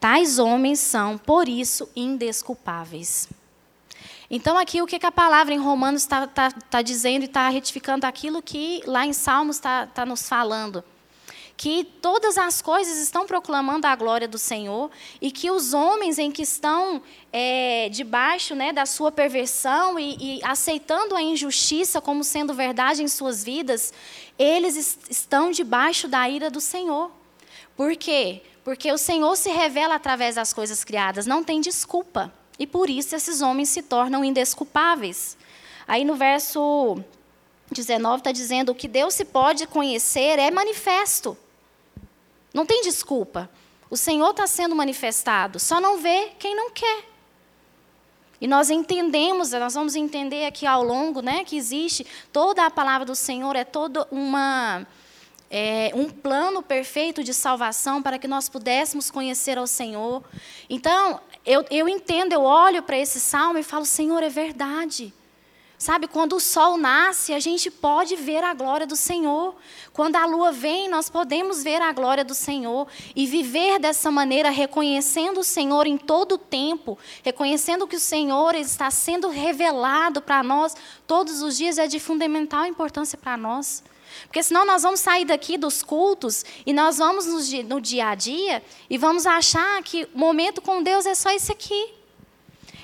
Tais 0.00 0.38
homens 0.38 0.80
são, 0.80 1.18
por 1.18 1.48
isso, 1.48 1.88
indesculpáveis. 1.94 3.28
Então, 4.30 4.56
aqui 4.56 4.80
o 4.80 4.86
que 4.86 5.04
a 5.04 5.12
palavra 5.12 5.52
em 5.52 5.58
Romanos 5.58 6.02
está 6.02 6.26
tá, 6.26 6.50
tá 6.50 6.82
dizendo 6.82 7.22
e 7.22 7.26
está 7.26 7.48
retificando 7.48 8.06
aquilo 8.06 8.40
que 8.40 8.82
lá 8.86 9.04
em 9.04 9.12
Salmos 9.12 9.56
está 9.56 9.86
tá 9.86 10.06
nos 10.06 10.26
falando 10.28 10.82
que 11.60 11.84
todas 11.84 12.38
as 12.38 12.62
coisas 12.62 12.96
estão 12.96 13.26
proclamando 13.26 13.86
a 13.86 13.94
glória 13.94 14.26
do 14.26 14.38
Senhor 14.38 14.90
e 15.20 15.30
que 15.30 15.50
os 15.50 15.74
homens 15.74 16.18
em 16.18 16.32
que 16.32 16.40
estão 16.40 17.02
é, 17.30 17.90
debaixo 17.90 18.54
né, 18.54 18.72
da 18.72 18.86
sua 18.86 19.12
perversão 19.12 19.98
e, 19.98 20.38
e, 20.38 20.40
aceitando 20.42 21.14
a 21.14 21.20
injustiça 21.20 22.00
como 22.00 22.24
sendo 22.24 22.54
verdade 22.54 23.02
em 23.02 23.08
suas 23.08 23.44
vidas, 23.44 23.92
eles 24.38 24.74
est 24.74 25.10
estão 25.10 25.50
debaixo 25.50 26.08
da 26.08 26.26
ira 26.26 26.50
do 26.50 26.62
Senhor. 26.62 27.12
Por 27.76 27.94
quê? 27.94 28.40
Porque 28.64 28.92
o 28.92 28.98
Senhor 28.98 29.36
se 29.36 29.50
revela 29.50 29.94
através 29.94 30.34
das 30.34 30.52
coisas 30.52 30.84
criadas, 30.84 31.26
não 31.26 31.42
tem 31.42 31.60
desculpa. 31.60 32.32
E 32.58 32.66
por 32.66 32.90
isso 32.90 33.16
esses 33.16 33.40
homens 33.40 33.70
se 33.70 33.82
tornam 33.82 34.24
indesculpáveis. 34.24 35.36
Aí 35.88 36.04
no 36.04 36.14
verso 36.14 37.02
19 37.70 38.18
está 38.18 38.32
dizendo: 38.32 38.72
o 38.72 38.74
que 38.74 38.86
Deus 38.86 39.14
se 39.14 39.24
pode 39.24 39.66
conhecer 39.66 40.38
é 40.38 40.50
manifesto. 40.50 41.36
Não 42.52 42.66
tem 42.66 42.82
desculpa. 42.82 43.48
O 43.88 43.96
Senhor 43.96 44.30
está 44.30 44.46
sendo 44.46 44.76
manifestado, 44.76 45.58
só 45.58 45.80
não 45.80 45.98
vê 45.98 46.30
quem 46.38 46.54
não 46.54 46.70
quer. 46.70 47.04
E 48.40 48.46
nós 48.46 48.70
entendemos, 48.70 49.50
nós 49.52 49.74
vamos 49.74 49.94
entender 49.94 50.46
aqui 50.46 50.64
ao 50.64 50.82
longo, 50.82 51.20
né, 51.20 51.44
que 51.44 51.56
existe 51.56 52.06
toda 52.32 52.64
a 52.64 52.70
palavra 52.70 53.04
do 53.04 53.14
Senhor 53.14 53.54
é 53.54 53.64
toda 53.64 54.06
uma 54.10 54.86
é, 55.50 55.90
um 55.94 56.08
plano 56.08 56.62
perfeito 56.62 57.24
de 57.24 57.34
salvação 57.34 58.00
para 58.00 58.18
que 58.18 58.28
nós 58.28 58.48
pudéssemos 58.48 59.10
conhecer 59.10 59.58
ao 59.58 59.66
Senhor. 59.66 60.22
Então, 60.68 61.20
eu, 61.44 61.64
eu 61.70 61.88
entendo, 61.88 62.32
eu 62.32 62.42
olho 62.42 62.82
para 62.82 62.96
esse 62.96 63.18
salmo 63.18 63.58
e 63.58 63.62
falo, 63.62 63.84
Senhor, 63.84 64.22
é 64.22 64.28
verdade. 64.28 65.12
Sabe, 65.76 66.06
quando 66.06 66.36
o 66.36 66.40
sol 66.40 66.76
nasce, 66.76 67.32
a 67.32 67.40
gente 67.40 67.70
pode 67.70 68.14
ver 68.14 68.44
a 68.44 68.52
glória 68.52 68.86
do 68.86 68.94
Senhor. 68.94 69.56
Quando 69.94 70.16
a 70.16 70.26
lua 70.26 70.52
vem, 70.52 70.90
nós 70.90 71.08
podemos 71.08 71.62
ver 71.62 71.80
a 71.80 71.90
glória 71.90 72.22
do 72.22 72.34
Senhor 72.34 72.86
e 73.16 73.26
viver 73.26 73.78
dessa 73.78 74.10
maneira, 74.10 74.50
reconhecendo 74.50 75.40
o 75.40 75.44
Senhor 75.44 75.86
em 75.86 75.96
todo 75.96 76.32
o 76.32 76.38
tempo, 76.38 76.98
reconhecendo 77.22 77.86
que 77.86 77.96
o 77.96 78.00
Senhor 78.00 78.54
está 78.54 78.90
sendo 78.90 79.30
revelado 79.30 80.20
para 80.20 80.42
nós 80.42 80.76
todos 81.06 81.40
os 81.40 81.56
dias, 81.56 81.78
é 81.78 81.86
de 81.86 81.98
fundamental 81.98 82.66
importância 82.66 83.16
para 83.16 83.38
nós. 83.38 83.82
Porque 84.24 84.42
senão 84.42 84.64
nós 84.64 84.82
vamos 84.82 85.00
sair 85.00 85.24
daqui 85.24 85.56
dos 85.58 85.82
cultos 85.82 86.44
e 86.64 86.72
nós 86.72 86.98
vamos 86.98 87.26
no 87.26 87.80
dia 87.80 88.08
a 88.08 88.14
dia 88.14 88.62
e 88.88 88.96
vamos 88.98 89.26
achar 89.26 89.82
que 89.82 90.08
o 90.14 90.18
momento 90.18 90.60
com 90.60 90.82
Deus 90.82 91.06
é 91.06 91.14
só 91.14 91.30
esse 91.30 91.52
aqui. 91.52 91.94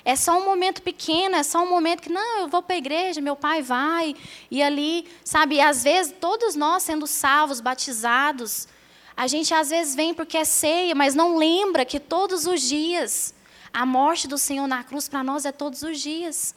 É 0.05 0.15
só 0.15 0.39
um 0.39 0.45
momento 0.45 0.83
pequeno, 0.83 1.35
é 1.35 1.43
só 1.43 1.65
um 1.65 1.69
momento 1.69 2.01
que, 2.01 2.13
não, 2.13 2.39
eu 2.39 2.49
vou 2.49 2.63
para 2.63 2.77
a 2.77 2.79
igreja, 2.79 3.21
meu 3.21 3.35
pai 3.35 3.61
vai, 3.61 4.15
e 4.49 4.63
ali, 4.63 5.05
sabe, 5.25 5.57
e 5.57 5.61
às 5.61 5.83
vezes, 5.83 6.15
todos 6.21 6.55
nós 6.55 6.85
sendo 6.85 7.09
salvos, 7.09 7.61
batizados, 7.61 8.69
a 9.17 9.27
gente 9.27 9.53
às 9.53 9.71
vezes 9.71 9.97
vem 9.97 10.15
porque 10.15 10.37
é 10.37 10.45
ceia, 10.45 10.95
mas 10.95 11.17
não 11.17 11.37
lembra 11.37 11.85
que 11.85 11.99
todos 11.99 12.47
os 12.47 12.61
dias, 12.61 13.35
a 13.73 13.85
morte 13.85 14.29
do 14.29 14.39
Senhor 14.39 14.69
na 14.69 14.85
cruz 14.85 15.09
para 15.09 15.25
nós 15.25 15.45
é 15.45 15.51
todos 15.51 15.83
os 15.83 15.99
dias. 15.99 16.55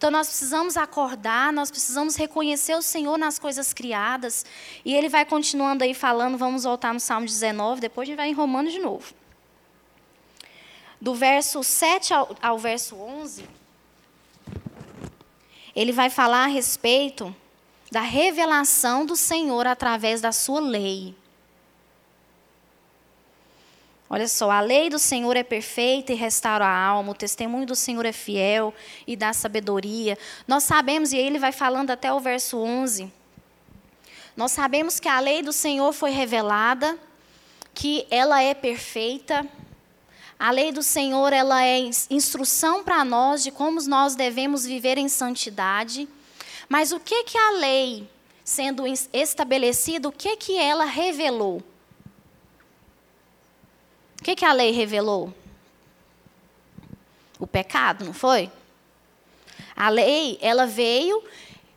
Então 0.00 0.10
nós 0.10 0.28
precisamos 0.28 0.78
acordar, 0.78 1.52
nós 1.52 1.70
precisamos 1.70 2.16
reconhecer 2.16 2.74
o 2.74 2.80
Senhor 2.80 3.18
nas 3.18 3.38
coisas 3.38 3.74
criadas. 3.74 4.46
E 4.82 4.94
ele 4.94 5.10
vai 5.10 5.26
continuando 5.26 5.84
aí 5.84 5.92
falando, 5.92 6.38
vamos 6.38 6.64
voltar 6.64 6.94
no 6.94 7.00
Salmo 7.00 7.26
19, 7.26 7.82
depois 7.82 8.06
a 8.06 8.08
gente 8.08 8.16
vai 8.16 8.28
em 8.30 8.32
Romanos 8.32 8.72
de 8.72 8.78
novo 8.78 9.20
do 11.00 11.14
verso 11.14 11.62
7 11.62 12.12
ao, 12.12 12.36
ao 12.42 12.58
verso 12.58 12.94
11, 12.96 13.44
ele 15.74 15.92
vai 15.92 16.10
falar 16.10 16.44
a 16.44 16.48
respeito 16.48 17.34
da 17.90 18.00
revelação 18.00 19.06
do 19.06 19.16
Senhor 19.16 19.66
através 19.66 20.20
da 20.20 20.30
sua 20.30 20.60
lei. 20.60 21.14
Olha 24.12 24.26
só, 24.26 24.50
a 24.50 24.60
lei 24.60 24.90
do 24.90 24.98
Senhor 24.98 25.36
é 25.36 25.44
perfeita 25.44 26.12
e 26.12 26.16
restaura 26.16 26.66
a 26.66 26.84
alma, 26.84 27.12
o 27.12 27.14
testemunho 27.14 27.64
do 27.64 27.76
Senhor 27.76 28.04
é 28.04 28.10
fiel 28.10 28.74
e 29.06 29.14
dá 29.14 29.32
sabedoria. 29.32 30.18
Nós 30.48 30.64
sabemos, 30.64 31.12
e 31.12 31.16
ele 31.16 31.38
vai 31.38 31.52
falando 31.52 31.92
até 31.92 32.12
o 32.12 32.18
verso 32.18 32.58
11, 32.58 33.10
nós 34.36 34.50
sabemos 34.50 34.98
que 34.98 35.08
a 35.08 35.20
lei 35.20 35.42
do 35.42 35.52
Senhor 35.52 35.92
foi 35.92 36.10
revelada, 36.10 36.98
que 37.72 38.04
ela 38.10 38.42
é 38.42 38.52
perfeita, 38.52 39.48
a 40.40 40.50
lei 40.50 40.72
do 40.72 40.82
Senhor, 40.82 41.34
ela 41.34 41.62
é 41.62 41.78
instrução 42.08 42.82
para 42.82 43.04
nós 43.04 43.42
de 43.42 43.50
como 43.50 43.78
nós 43.82 44.14
devemos 44.14 44.64
viver 44.64 44.96
em 44.96 45.06
santidade. 45.06 46.08
Mas 46.66 46.92
o 46.92 46.98
que 46.98 47.24
que 47.24 47.36
a 47.36 47.50
lei, 47.50 48.08
sendo 48.42 48.84
estabelecida, 49.12 50.08
o 50.08 50.12
que 50.12 50.36
que 50.36 50.56
ela 50.56 50.86
revelou? 50.86 51.62
O 54.20 54.22
que 54.22 54.36
que 54.36 54.44
a 54.44 54.52
lei 54.52 54.70
revelou? 54.70 55.32
O 57.38 57.46
pecado, 57.46 58.04
não 58.04 58.12
foi? 58.12 58.50
A 59.74 59.88
lei, 59.88 60.38
ela 60.42 60.66
veio, 60.66 61.24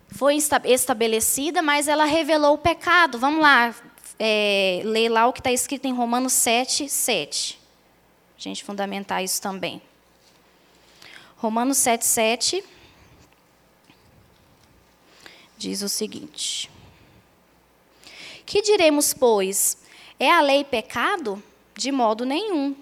foi 0.09 0.37
estabelecida, 0.65 1.61
mas 1.61 1.87
ela 1.87 2.05
revelou 2.05 2.55
o 2.55 2.57
pecado. 2.57 3.17
Vamos 3.17 3.41
lá, 3.41 3.73
é, 4.19 4.81
ler 4.83 5.09
lá 5.09 5.27
o 5.27 5.33
que 5.33 5.39
está 5.39 5.51
escrito 5.51 5.85
em 5.85 5.93
Romanos 5.93 6.33
7, 6.33 6.89
7 6.89 7.63
a 8.47 8.49
gente 8.49 8.63
fundamentar 8.63 9.23
isso 9.23 9.41
também. 9.41 9.81
Romanos 11.37 11.77
7, 11.77 12.05
7 12.05 12.63
diz 15.57 15.81
o 15.81 15.87
seguinte: 15.87 16.69
Que 18.45 18.61
diremos, 18.61 19.13
pois? 19.13 19.77
É 20.19 20.29
a 20.29 20.41
lei 20.41 20.63
pecado? 20.63 21.41
De 21.75 21.91
modo 21.91 22.25
nenhum. 22.25 22.75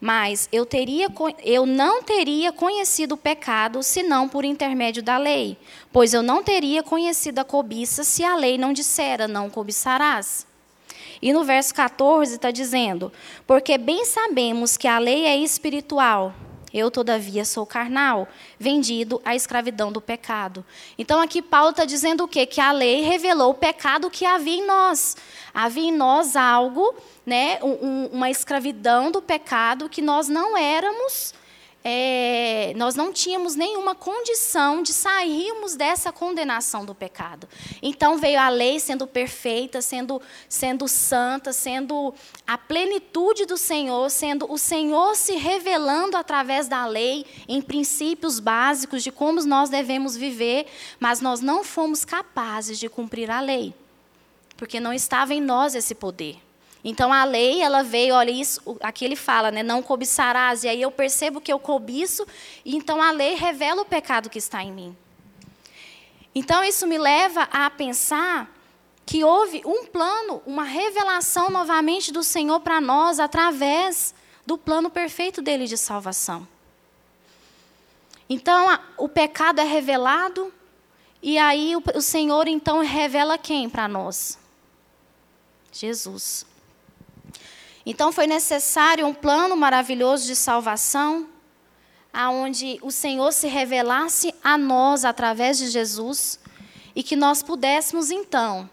Mas 0.00 0.48
eu, 0.52 0.66
teria, 0.66 1.08
eu 1.42 1.64
não 1.64 2.02
teria 2.02 2.52
conhecido 2.52 3.14
o 3.14 3.16
pecado 3.16 3.82
senão 3.82 4.28
por 4.28 4.44
intermédio 4.44 5.02
da 5.02 5.16
lei, 5.16 5.56
pois 5.92 6.12
eu 6.12 6.22
não 6.22 6.42
teria 6.42 6.82
conhecido 6.82 7.38
a 7.38 7.44
cobiça 7.44 8.04
se 8.04 8.22
a 8.22 8.34
lei 8.34 8.58
não 8.58 8.72
dissera, 8.72 9.26
não 9.26 9.48
cobiçarás. 9.48 10.46
E 11.22 11.32
no 11.32 11.42
verso 11.42 11.74
14 11.74 12.34
está 12.34 12.50
dizendo: 12.50 13.10
Porque 13.46 13.78
bem 13.78 14.04
sabemos 14.04 14.76
que 14.76 14.86
a 14.86 14.98
lei 14.98 15.24
é 15.24 15.36
espiritual, 15.38 16.34
Eu, 16.74 16.90
todavia, 16.90 17.44
sou 17.44 17.64
carnal, 17.64 18.26
vendido 18.58 19.22
à 19.24 19.36
escravidão 19.36 19.92
do 19.92 20.00
pecado. 20.00 20.66
Então, 20.98 21.20
aqui 21.20 21.40
Paulo 21.40 21.70
está 21.70 21.84
dizendo 21.84 22.24
o 22.24 22.28
quê? 22.28 22.44
Que 22.44 22.60
a 22.60 22.72
lei 22.72 23.02
revelou 23.02 23.52
o 23.52 23.54
pecado 23.54 24.10
que 24.10 24.26
havia 24.26 24.56
em 24.56 24.66
nós. 24.66 25.16
Havia 25.54 25.90
em 25.90 25.92
nós 25.92 26.34
algo, 26.34 26.92
né, 27.24 27.60
um, 27.62 28.06
uma 28.06 28.28
escravidão 28.28 29.12
do 29.12 29.22
pecado 29.22 29.88
que 29.88 30.02
nós 30.02 30.28
não 30.28 30.58
éramos 30.58 31.32
é, 31.86 32.72
nós 32.76 32.94
não 32.94 33.12
tínhamos 33.12 33.54
nenhuma 33.54 33.94
condição 33.94 34.82
de 34.82 34.90
sairmos 34.90 35.76
dessa 35.76 36.10
condenação 36.10 36.82
do 36.82 36.94
pecado. 36.94 37.46
Então 37.82 38.16
veio 38.16 38.40
a 38.40 38.48
lei 38.48 38.80
sendo 38.80 39.06
perfeita, 39.06 39.82
sendo, 39.82 40.20
sendo 40.48 40.88
santa, 40.88 41.52
sendo 41.52 42.14
a 42.46 42.56
plenitude 42.56 43.44
do 43.44 43.58
Senhor, 43.58 44.08
sendo 44.08 44.50
o 44.50 44.56
Senhor 44.56 45.14
se 45.14 45.34
revelando 45.34 46.16
através 46.16 46.68
da 46.68 46.86
lei 46.86 47.26
em 47.46 47.60
princípios 47.60 48.40
básicos 48.40 49.02
de 49.02 49.12
como 49.12 49.44
nós 49.44 49.68
devemos 49.68 50.16
viver, 50.16 50.66
mas 50.98 51.20
nós 51.20 51.40
não 51.40 51.62
fomos 51.62 52.02
capazes 52.02 52.78
de 52.78 52.88
cumprir 52.88 53.30
a 53.30 53.40
lei, 53.40 53.74
porque 54.56 54.80
não 54.80 54.92
estava 54.92 55.34
em 55.34 55.40
nós 55.40 55.74
esse 55.74 55.94
poder. 55.94 56.43
Então 56.84 57.10
a 57.10 57.24
lei, 57.24 57.62
ela 57.62 57.82
veio, 57.82 58.14
olha 58.14 58.30
isso, 58.30 58.60
aqui 58.80 59.06
ele 59.06 59.16
fala, 59.16 59.50
né, 59.50 59.62
não 59.62 59.82
cobiçarás, 59.82 60.64
e 60.64 60.68
aí 60.68 60.82
eu 60.82 60.90
percebo 60.90 61.40
que 61.40 61.50
eu 61.50 61.58
cobiço, 61.58 62.26
e 62.62 62.76
então 62.76 63.00
a 63.00 63.10
lei 63.10 63.34
revela 63.34 63.80
o 63.80 63.86
pecado 63.86 64.28
que 64.28 64.38
está 64.38 64.62
em 64.62 64.70
mim. 64.70 64.96
Então 66.34 66.62
isso 66.62 66.86
me 66.86 66.98
leva 66.98 67.48
a 67.50 67.70
pensar 67.70 68.52
que 69.06 69.24
houve 69.24 69.62
um 69.64 69.86
plano, 69.86 70.42
uma 70.44 70.64
revelação 70.64 71.48
novamente 71.48 72.12
do 72.12 72.22
Senhor 72.22 72.60
para 72.60 72.82
nós 72.82 73.18
através 73.18 74.14
do 74.44 74.58
plano 74.58 74.90
perfeito 74.90 75.40
dele 75.40 75.66
de 75.66 75.78
salvação. 75.78 76.46
Então 78.28 78.68
a, 78.68 78.80
o 78.98 79.08
pecado 79.08 79.60
é 79.60 79.64
revelado 79.64 80.52
e 81.22 81.38
aí 81.38 81.74
o, 81.76 81.82
o 81.94 82.02
Senhor 82.02 82.46
então 82.46 82.80
revela 82.80 83.38
quem 83.38 83.70
para 83.70 83.88
nós? 83.88 84.38
Jesus. 85.72 86.46
Então 87.86 88.10
foi 88.10 88.26
necessário 88.26 89.06
um 89.06 89.12
plano 89.12 89.56
maravilhoso 89.56 90.26
de 90.26 90.34
salvação, 90.34 91.28
aonde 92.12 92.78
o 92.80 92.90
Senhor 92.90 93.32
se 93.32 93.46
revelasse 93.46 94.34
a 94.42 94.56
nós 94.56 95.04
através 95.04 95.58
de 95.58 95.68
Jesus 95.68 96.38
e 96.94 97.02
que 97.02 97.16
nós 97.16 97.42
pudéssemos 97.42 98.10
então, 98.10 98.70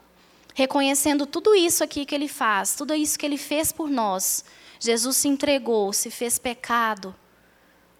reconhecendo 0.53 1.25
tudo 1.25 1.55
isso 1.55 1.83
aqui 1.83 2.05
que 2.05 2.13
ele 2.13 2.27
faz, 2.27 2.75
tudo 2.75 2.93
isso 2.93 3.17
que 3.17 3.25
ele 3.25 3.37
fez 3.37 3.71
por 3.71 3.89
nós. 3.89 4.45
Jesus 4.79 5.17
se 5.17 5.27
entregou, 5.27 5.91
se 5.91 6.09
fez 6.09 6.39
pecado, 6.39 7.13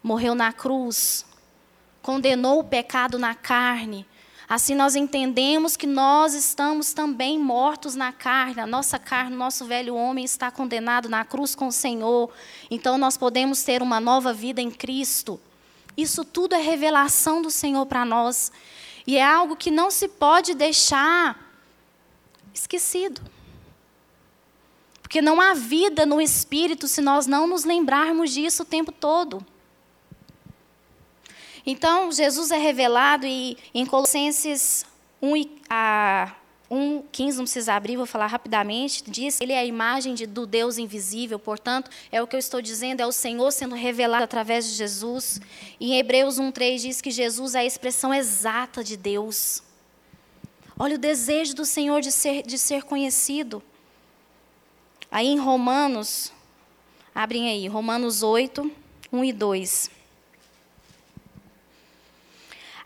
morreu 0.02 0.34
na 0.34 0.52
cruz, 0.52 1.26
condenou 2.00 2.60
o 2.60 2.64
pecado 2.64 3.18
na 3.18 3.34
carne, 3.34 4.06
Assim 4.52 4.74
nós 4.74 4.94
entendemos 4.94 5.78
que 5.78 5.86
nós 5.86 6.34
estamos 6.34 6.92
também 6.92 7.38
mortos 7.38 7.94
na 7.94 8.12
carne, 8.12 8.60
a 8.60 8.66
nossa 8.66 8.98
carne, 8.98 9.34
nosso 9.34 9.64
velho 9.64 9.94
homem 9.94 10.26
está 10.26 10.50
condenado 10.50 11.08
na 11.08 11.24
cruz 11.24 11.54
com 11.54 11.68
o 11.68 11.72
Senhor. 11.72 12.30
Então 12.70 12.98
nós 12.98 13.16
podemos 13.16 13.62
ter 13.62 13.80
uma 13.80 13.98
nova 13.98 14.30
vida 14.30 14.60
em 14.60 14.70
Cristo. 14.70 15.40
Isso 15.96 16.22
tudo 16.22 16.54
é 16.54 16.60
revelação 16.60 17.40
do 17.40 17.50
Senhor 17.50 17.86
para 17.86 18.04
nós. 18.04 18.52
E 19.06 19.16
é 19.16 19.24
algo 19.24 19.56
que 19.56 19.70
não 19.70 19.90
se 19.90 20.06
pode 20.06 20.52
deixar 20.52 21.50
esquecido. 22.52 23.22
Porque 25.00 25.22
não 25.22 25.40
há 25.40 25.54
vida 25.54 26.04
no 26.04 26.20
espírito 26.20 26.86
se 26.86 27.00
nós 27.00 27.26
não 27.26 27.46
nos 27.46 27.64
lembrarmos 27.64 28.30
disso 28.30 28.64
o 28.64 28.66
tempo 28.66 28.92
todo. 28.92 29.42
Então, 31.64 32.10
Jesus 32.10 32.50
é 32.50 32.58
revelado 32.58 33.26
e 33.26 33.56
em 33.72 33.86
Colossenses 33.86 34.84
1, 35.20 35.44
a 35.70 36.34
1, 36.72 37.04
15, 37.12 37.36
não 37.36 37.44
precisa 37.44 37.74
abrir, 37.74 37.98
vou 37.98 38.06
falar 38.06 38.26
rapidamente, 38.28 39.04
diz 39.06 39.36
que 39.36 39.44
ele 39.44 39.52
é 39.52 39.58
a 39.58 39.64
imagem 39.64 40.14
de, 40.14 40.26
do 40.26 40.46
Deus 40.46 40.78
invisível, 40.78 41.38
portanto, 41.38 41.90
é 42.10 42.22
o 42.22 42.26
que 42.26 42.34
eu 42.34 42.40
estou 42.40 42.62
dizendo, 42.62 43.00
é 43.00 43.06
o 43.06 43.12
Senhor 43.12 43.50
sendo 43.52 43.74
revelado 43.74 44.24
através 44.24 44.66
de 44.66 44.72
Jesus. 44.72 45.38
E 45.78 45.92
em 45.92 45.98
Hebreus 45.98 46.38
1, 46.38 46.50
3 46.50 46.80
diz 46.80 47.00
que 47.02 47.10
Jesus 47.10 47.54
é 47.54 47.58
a 47.58 47.64
expressão 47.64 48.14
exata 48.14 48.82
de 48.82 48.96
Deus. 48.96 49.62
Olha 50.78 50.94
o 50.94 50.98
desejo 50.98 51.54
do 51.54 51.66
Senhor 51.66 52.00
de 52.00 52.10
ser, 52.10 52.42
de 52.42 52.58
ser 52.58 52.84
conhecido. 52.84 53.62
Aí 55.10 55.28
em 55.28 55.38
Romanos, 55.38 56.32
abrem 57.14 57.50
aí, 57.50 57.68
Romanos 57.68 58.22
8, 58.22 58.72
1 59.12 59.24
e 59.24 59.32
2. 59.34 59.90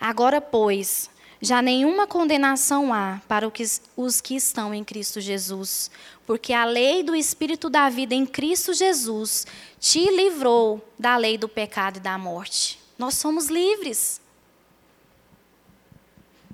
Agora, 0.00 0.40
pois, 0.40 1.10
já 1.40 1.60
nenhuma 1.60 2.06
condenação 2.06 2.92
há 2.92 3.20
para 3.28 3.50
os 3.96 4.20
que 4.20 4.34
estão 4.34 4.72
em 4.72 4.82
Cristo 4.82 5.20
Jesus, 5.20 5.90
porque 6.26 6.52
a 6.52 6.64
lei 6.64 7.02
do 7.02 7.14
Espírito 7.14 7.68
da 7.68 7.88
vida 7.88 8.14
em 8.14 8.26
Cristo 8.26 8.72
Jesus 8.72 9.46
te 9.78 10.00
livrou 10.10 10.86
da 10.98 11.16
lei 11.16 11.36
do 11.36 11.48
pecado 11.48 11.98
e 11.98 12.00
da 12.00 12.16
morte. 12.16 12.80
Nós 12.98 13.14
somos 13.14 13.46
livres. 13.48 14.20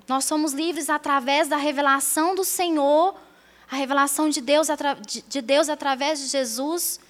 Nós 0.08 0.24
somos 0.24 0.52
livres 0.52 0.90
através 0.90 1.48
da 1.48 1.56
revelação 1.56 2.34
do 2.34 2.44
Senhor, 2.44 3.14
a 3.70 3.76
revelação 3.76 4.28
de 4.28 4.40
Deus, 4.40 4.66
de 5.28 5.40
Deus 5.40 5.68
através 5.68 6.18
de 6.18 6.26
Jesus. 6.26 7.00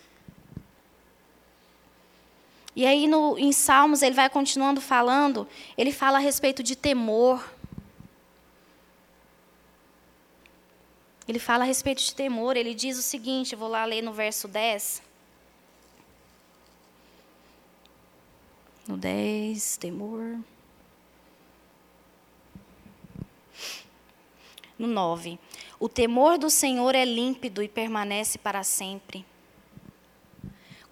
E 2.75 2.87
aí 2.87 3.07
no, 3.07 3.39
em 3.39 3.53
Salmos 3.53 4.03
ele 4.03 4.15
vai 4.15 4.31
continuando 4.31 4.81
falando, 4.81 5.47
ele 5.77 5.93
fala 5.93 6.19
a 6.19 6.21
respeito 6.21 6.63
de 6.63 6.75
temor. 6.75 7.53
Ele 11.29 11.39
fala 11.39 11.65
a 11.65 11.67
respeito 11.67 12.03
de 12.03 12.15
temor, 12.15 12.57
ele 12.57 12.75
diz 12.75 12.99
o 12.99 13.03
seguinte, 13.03 13.55
vou 13.55 13.69
lá 13.69 13.85
ler 13.85 14.03
no 14.03 14.13
verso 14.13 14.49
10. 14.49 15.03
No 18.89 18.97
10, 18.97 19.77
temor. 19.77 20.41
No 24.77 24.89
9. 24.89 25.39
O 25.79 25.89
temor 25.89 26.39
do 26.39 26.51
Senhor 26.51 26.95
é 26.95 27.05
límpido 27.05 27.63
e 27.63 27.69
permanece 27.69 28.39
para 28.39 28.65
sempre. 28.65 29.25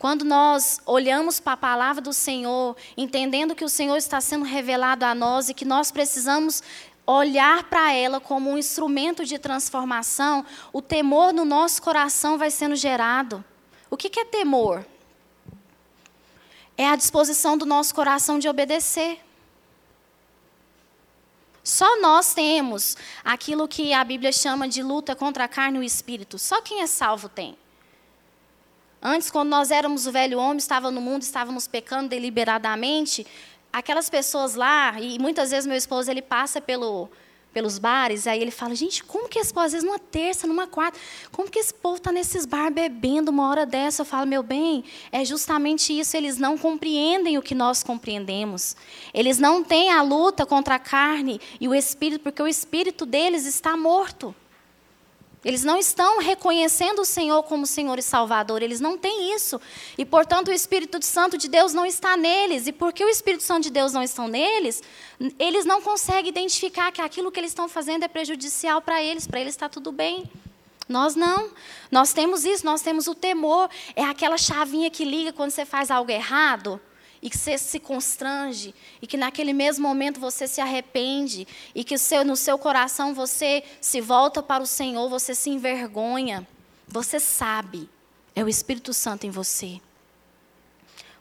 Quando 0.00 0.24
nós 0.24 0.80
olhamos 0.86 1.40
para 1.40 1.52
a 1.52 1.56
palavra 1.58 2.00
do 2.00 2.14
Senhor, 2.14 2.74
entendendo 2.96 3.54
que 3.54 3.66
o 3.66 3.68
Senhor 3.68 3.98
está 3.98 4.18
sendo 4.18 4.46
revelado 4.46 5.04
a 5.04 5.14
nós 5.14 5.50
e 5.50 5.54
que 5.54 5.66
nós 5.66 5.92
precisamos 5.92 6.62
olhar 7.06 7.64
para 7.64 7.92
ela 7.92 8.18
como 8.18 8.48
um 8.48 8.56
instrumento 8.56 9.26
de 9.26 9.38
transformação, 9.38 10.42
o 10.72 10.80
temor 10.80 11.34
no 11.34 11.44
nosso 11.44 11.82
coração 11.82 12.38
vai 12.38 12.50
sendo 12.50 12.74
gerado. 12.76 13.44
O 13.90 13.96
que 13.98 14.18
é 14.18 14.24
temor? 14.24 14.86
É 16.78 16.88
a 16.88 16.96
disposição 16.96 17.58
do 17.58 17.66
nosso 17.66 17.94
coração 17.94 18.38
de 18.38 18.48
obedecer. 18.48 19.20
Só 21.62 22.00
nós 22.00 22.32
temos 22.32 22.96
aquilo 23.22 23.68
que 23.68 23.92
a 23.92 24.02
Bíblia 24.02 24.32
chama 24.32 24.66
de 24.66 24.82
luta 24.82 25.14
contra 25.14 25.44
a 25.44 25.48
carne 25.48 25.76
e 25.76 25.82
o 25.82 25.84
espírito. 25.84 26.38
Só 26.38 26.62
quem 26.62 26.80
é 26.80 26.86
salvo 26.86 27.28
tem. 27.28 27.54
Antes, 29.02 29.30
quando 29.30 29.48
nós 29.48 29.70
éramos 29.70 30.06
o 30.06 30.12
velho 30.12 30.38
homem, 30.38 30.58
estava 30.58 30.90
no 30.90 31.00
mundo, 31.00 31.22
estávamos 31.22 31.66
pecando 31.66 32.08
deliberadamente, 32.08 33.26
aquelas 33.72 34.10
pessoas 34.10 34.54
lá, 34.54 35.00
e 35.00 35.18
muitas 35.18 35.50
vezes 35.50 35.66
meu 35.66 35.76
esposo 35.76 36.10
ele 36.10 36.20
passa 36.20 36.60
pelo, 36.60 37.08
pelos 37.52 37.78
bares, 37.78 38.26
aí 38.26 38.40
ele 38.40 38.50
fala, 38.50 38.74
gente, 38.74 39.02
como 39.02 39.28
que 39.28 39.38
esse 39.38 39.54
povo, 39.54 39.66
às 39.66 39.72
vezes 39.72 39.86
numa 39.86 39.98
terça, 39.98 40.46
numa 40.46 40.66
quarta, 40.66 40.98
como 41.32 41.50
que 41.50 41.58
esse 41.58 41.72
povo 41.72 41.96
está 41.96 42.12
nesses 42.12 42.44
bar 42.44 42.70
bebendo 42.70 43.30
uma 43.30 43.48
hora 43.48 43.64
dessa? 43.64 44.02
Eu 44.02 44.06
falo, 44.06 44.26
meu 44.26 44.42
bem, 44.42 44.84
é 45.10 45.24
justamente 45.24 45.98
isso, 45.98 46.16
eles 46.16 46.36
não 46.36 46.58
compreendem 46.58 47.38
o 47.38 47.42
que 47.42 47.54
nós 47.54 47.82
compreendemos. 47.82 48.76
Eles 49.14 49.38
não 49.38 49.64
têm 49.64 49.90
a 49.90 50.02
luta 50.02 50.44
contra 50.44 50.74
a 50.74 50.78
carne 50.78 51.40
e 51.60 51.66
o 51.66 51.74
espírito, 51.74 52.22
porque 52.22 52.42
o 52.42 52.48
espírito 52.48 53.06
deles 53.06 53.46
está 53.46 53.76
morto. 53.76 54.34
Eles 55.42 55.64
não 55.64 55.78
estão 55.78 56.18
reconhecendo 56.18 57.00
o 57.00 57.04
Senhor 57.04 57.42
como 57.44 57.66
Senhor 57.66 57.98
e 57.98 58.02
Salvador, 58.02 58.62
eles 58.62 58.78
não 58.78 58.98
têm 58.98 59.34
isso. 59.34 59.58
E, 59.96 60.04
portanto, 60.04 60.48
o 60.48 60.52
Espírito 60.52 61.02
Santo 61.02 61.38
de 61.38 61.48
Deus 61.48 61.72
não 61.72 61.86
está 61.86 62.14
neles. 62.14 62.66
E 62.66 62.72
porque 62.72 63.02
o 63.02 63.08
Espírito 63.08 63.42
Santo 63.42 63.64
de 63.64 63.70
Deus 63.70 63.92
não 63.92 64.02
está 64.02 64.28
neles, 64.28 64.82
eles 65.38 65.64
não 65.64 65.80
conseguem 65.80 66.28
identificar 66.28 66.92
que 66.92 67.00
aquilo 67.00 67.32
que 67.32 67.40
eles 67.40 67.52
estão 67.52 67.68
fazendo 67.68 68.04
é 68.04 68.08
prejudicial 68.08 68.82
para 68.82 69.02
eles, 69.02 69.26
para 69.26 69.40
eles 69.40 69.54
está 69.54 69.68
tudo 69.68 69.90
bem. 69.90 70.30
Nós 70.86 71.14
não. 71.14 71.50
Nós 71.90 72.12
temos 72.12 72.44
isso, 72.44 72.66
nós 72.66 72.82
temos 72.82 73.06
o 73.06 73.14
temor. 73.14 73.70
É 73.96 74.04
aquela 74.04 74.36
chavinha 74.36 74.90
que 74.90 75.04
liga 75.04 75.32
quando 75.32 75.52
você 75.52 75.64
faz 75.64 75.90
algo 75.90 76.10
errado 76.10 76.80
e 77.22 77.28
que 77.28 77.36
você 77.36 77.58
se 77.58 77.78
constrange, 77.78 78.74
e 79.00 79.06
que 79.06 79.16
naquele 79.16 79.52
mesmo 79.52 79.86
momento 79.86 80.18
você 80.18 80.48
se 80.48 80.60
arrepende, 80.60 81.46
e 81.74 81.84
que 81.84 81.94
no 82.24 82.36
seu 82.36 82.58
coração 82.58 83.14
você 83.14 83.62
se 83.80 84.00
volta 84.00 84.42
para 84.42 84.62
o 84.62 84.66
Senhor, 84.66 85.08
você 85.08 85.34
se 85.34 85.50
envergonha, 85.50 86.46
você 86.88 87.20
sabe, 87.20 87.88
é 88.34 88.42
o 88.42 88.48
Espírito 88.48 88.92
Santo 88.92 89.26
em 89.26 89.30
você. 89.30 89.80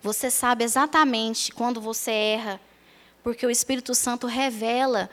Você 0.01 0.31
sabe 0.31 0.63
exatamente 0.63 1.51
quando 1.51 1.81
você 1.81 2.12
erra, 2.12 2.62
porque 3.21 3.45
o 3.45 3.51
Espírito 3.51 3.93
Santo 3.93 4.27
revela 4.27 5.09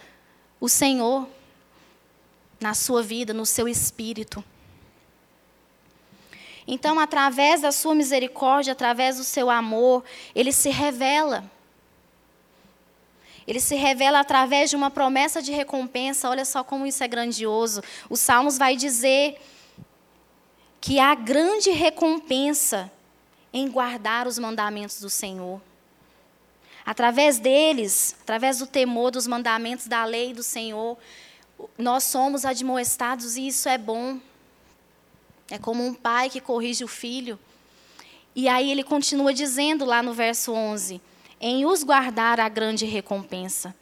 o 0.61 0.69
Senhor 0.69 1.29
na 2.61 2.73
sua 2.73 3.03
vida, 3.03 3.35
no 3.35 3.45
seu 3.45 3.69
espírito. 3.69 4.43
Então, 6.67 6.99
através 6.99 7.61
da 7.61 7.71
sua 7.71 7.95
misericórdia, 7.95 8.73
através 8.73 9.19
do 9.19 9.25
seu 9.25 9.49
amor, 9.49 10.03
ele 10.35 10.53
se 10.53 10.69
revela. 10.69 11.45
Ele 13.47 13.61
se 13.61 13.77
revela 13.77 14.19
através 14.19 14.71
de 14.71 14.77
uma 14.77 14.91
promessa 14.91 15.41
de 15.41 15.53
recompensa. 15.53 16.29
Olha 16.29 16.45
só 16.45 16.65
como 16.65 16.85
isso 16.85 17.05
é 17.05 17.09
grandioso. 17.09 17.83
O 18.11 18.17
Salmos 18.17 18.59
vai 18.59 18.75
dizer 18.75 19.41
que 20.81 20.99
há 20.99 21.15
grande 21.15 21.71
recompensa 21.71 22.91
em 23.53 23.71
guardar 23.71 24.27
os 24.27 24.39
mandamentos 24.39 25.01
do 25.01 25.09
Senhor. 25.09 25.61
Através 26.85 27.39
deles, 27.39 28.17
através 28.23 28.59
do 28.59 28.67
temor 28.67 29.11
dos 29.11 29.27
mandamentos 29.27 29.87
da 29.87 30.05
lei 30.05 30.35
do 30.35 30.43
Senhor, 30.43 30.97
nós 31.79 32.05
somos 32.05 32.45
admoestados 32.45 33.37
e 33.37 33.49
isso 33.49 33.69
é 33.69 33.79
bom. 33.79 34.21
É 35.51 35.59
como 35.59 35.85
um 35.85 35.95
pai 35.95 36.29
que 36.29 36.41
corrige 36.41 36.85
o 36.85 36.89
filho. 36.89 37.39
E 38.35 38.49
aí 38.49 38.71
ele 38.71 38.83
continua 38.83 39.33
dizendo 39.33 39.85
lá 39.85 40.03
no 40.03 40.13
verso 40.13 40.53
11: 40.53 41.01
em 41.41 41.65
os 41.65 41.83
guardar 41.83 42.41
a 42.41 42.49
grande 42.49 42.85
recompensa. 42.85 43.75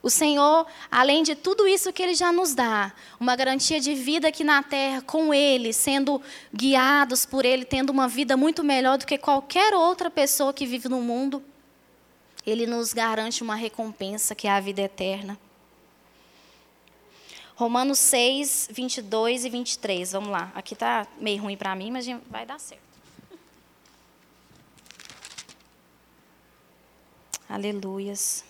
O 0.00 0.10
Senhor, 0.10 0.66
além 0.90 1.22
de 1.22 1.34
tudo 1.34 1.66
isso 1.66 1.92
que 1.92 2.02
Ele 2.02 2.14
já 2.14 2.32
nos 2.32 2.54
dá, 2.54 2.92
uma 3.18 3.34
garantia 3.34 3.80
de 3.80 3.94
vida 3.94 4.28
aqui 4.28 4.44
na 4.44 4.62
terra, 4.62 5.02
com 5.02 5.34
Ele, 5.34 5.72
sendo 5.72 6.22
guiados 6.54 7.26
por 7.26 7.44
Ele, 7.44 7.64
tendo 7.64 7.90
uma 7.90 8.06
vida 8.06 8.36
muito 8.36 8.62
melhor 8.62 8.96
do 8.96 9.06
que 9.06 9.18
qualquer 9.18 9.74
outra 9.74 10.08
pessoa 10.08 10.52
que 10.52 10.66
vive 10.66 10.88
no 10.88 11.00
mundo, 11.00 11.42
Ele 12.46 12.64
nos 12.64 12.92
garante 12.92 13.42
uma 13.42 13.56
recompensa 13.56 14.34
que 14.36 14.46
é 14.46 14.52
a 14.52 14.60
vida 14.60 14.82
eterna. 14.82 15.38
Romanos 17.58 17.98
6, 17.98 18.68
22 18.70 19.44
e 19.44 19.50
23. 19.50 20.12
Vamos 20.12 20.28
lá. 20.28 20.52
Aqui 20.54 20.74
está 20.74 21.04
meio 21.18 21.42
ruim 21.42 21.56
para 21.56 21.74
mim, 21.74 21.90
mas 21.90 22.06
vai 22.30 22.46
dar 22.46 22.60
certo. 22.60 22.80
Aleluias. 27.50 28.44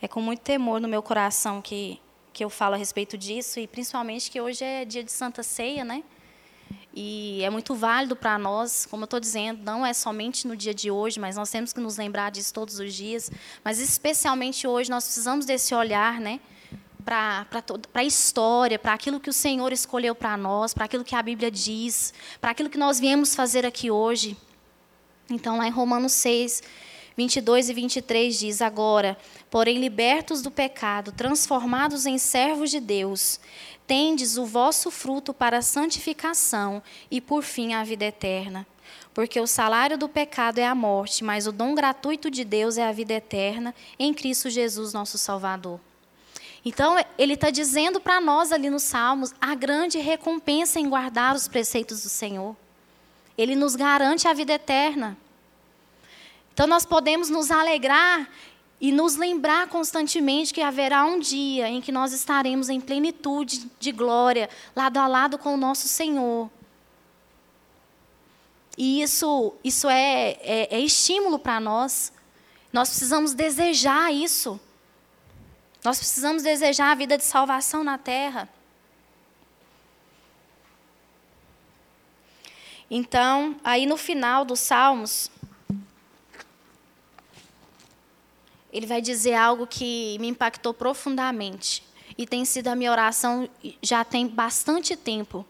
É 0.00 0.06
com 0.06 0.20
muito 0.20 0.38
temor 0.38 0.80
no 0.80 0.86
meu 0.86 1.02
coração 1.02 1.60
que, 1.60 2.00
que 2.32 2.44
eu 2.44 2.48
falo 2.48 2.76
a 2.76 2.78
respeito 2.78 3.18
disso, 3.18 3.58
e 3.58 3.66
principalmente 3.66 4.30
que 4.30 4.40
hoje 4.40 4.62
é 4.62 4.84
dia 4.84 5.02
de 5.02 5.10
Santa 5.10 5.42
Ceia, 5.42 5.84
né? 5.84 6.04
E 6.94 7.42
é 7.42 7.50
muito 7.50 7.74
válido 7.74 8.14
para 8.14 8.38
nós, 8.38 8.86
como 8.86 9.02
eu 9.02 9.06
estou 9.06 9.18
dizendo, 9.18 9.64
não 9.64 9.84
é 9.84 9.92
somente 9.92 10.46
no 10.46 10.56
dia 10.56 10.72
de 10.72 10.92
hoje, 10.92 11.18
mas 11.18 11.34
nós 11.34 11.50
temos 11.50 11.72
que 11.72 11.80
nos 11.80 11.96
lembrar 11.96 12.30
disso 12.30 12.54
todos 12.54 12.78
os 12.78 12.94
dias. 12.94 13.32
Mas 13.64 13.80
especialmente 13.80 14.64
hoje 14.64 14.88
nós 14.88 15.02
precisamos 15.02 15.44
desse 15.44 15.74
olhar, 15.74 16.20
né? 16.20 16.38
Para 17.02 17.46
a 17.94 18.04
história, 18.04 18.78
para 18.78 18.92
aquilo 18.92 19.20
que 19.20 19.30
o 19.30 19.32
Senhor 19.32 19.72
escolheu 19.72 20.14
para 20.14 20.36
nós, 20.36 20.72
para 20.72 20.84
aquilo 20.84 21.04
que 21.04 21.14
a 21.14 21.22
Bíblia 21.22 21.50
diz, 21.50 22.14
para 22.40 22.50
aquilo 22.50 22.70
que 22.70 22.78
nós 22.78 22.98
viemos 22.98 23.34
fazer 23.34 23.66
aqui 23.66 23.90
hoje. 23.90 24.36
Então, 25.28 25.56
lá 25.56 25.66
em 25.66 25.70
Romanos 25.70 26.12
6, 26.12 26.62
22 27.16 27.68
e 27.68 27.74
23 27.74 28.38
diz: 28.38 28.62
Agora, 28.62 29.16
porém, 29.50 29.78
libertos 29.78 30.42
do 30.42 30.50
pecado, 30.50 31.12
transformados 31.12 32.06
em 32.06 32.18
servos 32.18 32.70
de 32.70 32.80
Deus, 32.80 33.40
tendes 33.86 34.36
o 34.36 34.44
vosso 34.44 34.90
fruto 34.90 35.34
para 35.34 35.58
a 35.58 35.62
santificação 35.62 36.82
e, 37.10 37.20
por 37.20 37.42
fim, 37.42 37.74
a 37.74 37.84
vida 37.84 38.04
eterna. 38.04 38.66
Porque 39.14 39.38
o 39.38 39.46
salário 39.46 39.98
do 39.98 40.08
pecado 40.08 40.58
é 40.58 40.66
a 40.66 40.74
morte, 40.74 41.22
mas 41.22 41.46
o 41.46 41.52
dom 41.52 41.74
gratuito 41.74 42.30
de 42.30 42.44
Deus 42.44 42.78
é 42.78 42.86
a 42.86 42.92
vida 42.92 43.12
eterna 43.12 43.74
em 43.98 44.14
Cristo 44.14 44.48
Jesus, 44.48 44.92
nosso 44.92 45.18
Salvador. 45.18 45.78
Então, 46.64 46.96
ele 47.18 47.34
está 47.34 47.50
dizendo 47.50 48.00
para 48.00 48.20
nós 48.20 48.52
ali 48.52 48.70
nos 48.70 48.84
Salmos 48.84 49.34
a 49.40 49.54
grande 49.54 49.98
recompensa 49.98 50.78
em 50.78 50.88
guardar 50.88 51.34
os 51.34 51.48
preceitos 51.48 52.02
do 52.02 52.08
Senhor. 52.08 52.56
Ele 53.36 53.56
nos 53.56 53.74
garante 53.74 54.28
a 54.28 54.32
vida 54.32 54.52
eterna. 54.52 55.16
Então, 56.54 56.66
nós 56.66 56.86
podemos 56.86 57.28
nos 57.28 57.50
alegrar 57.50 58.28
e 58.80 58.92
nos 58.92 59.16
lembrar 59.16 59.68
constantemente 59.68 60.52
que 60.52 60.60
haverá 60.60 61.04
um 61.04 61.18
dia 61.18 61.68
em 61.68 61.80
que 61.80 61.90
nós 61.90 62.12
estaremos 62.12 62.68
em 62.68 62.80
plenitude 62.80 63.70
de 63.78 63.90
glória, 63.90 64.48
lado 64.74 64.98
a 64.98 65.06
lado 65.06 65.38
com 65.38 65.54
o 65.54 65.56
nosso 65.56 65.88
Senhor. 65.88 66.50
E 68.76 69.02
isso, 69.02 69.54
isso 69.62 69.88
é, 69.88 70.38
é, 70.40 70.76
é 70.76 70.80
estímulo 70.80 71.38
para 71.38 71.60
nós. 71.60 72.12
Nós 72.72 72.88
precisamos 72.88 73.34
desejar 73.34 74.12
isso. 74.12 74.60
Nós 75.84 75.98
precisamos 75.98 76.42
desejar 76.42 76.92
a 76.92 76.94
vida 76.94 77.18
de 77.18 77.24
salvação 77.24 77.82
na 77.82 77.98
terra. 77.98 78.48
Então, 82.88 83.56
aí 83.64 83.86
no 83.86 83.96
final 83.96 84.44
dos 84.44 84.60
Salmos, 84.60 85.30
ele 88.72 88.86
vai 88.86 89.00
dizer 89.00 89.34
algo 89.34 89.66
que 89.66 90.16
me 90.20 90.28
impactou 90.28 90.72
profundamente 90.72 91.82
e 92.16 92.26
tem 92.26 92.44
sido 92.44 92.68
a 92.68 92.76
minha 92.76 92.92
oração 92.92 93.48
já 93.82 94.04
tem 94.04 94.26
bastante 94.26 94.94
tempo. 94.94 95.44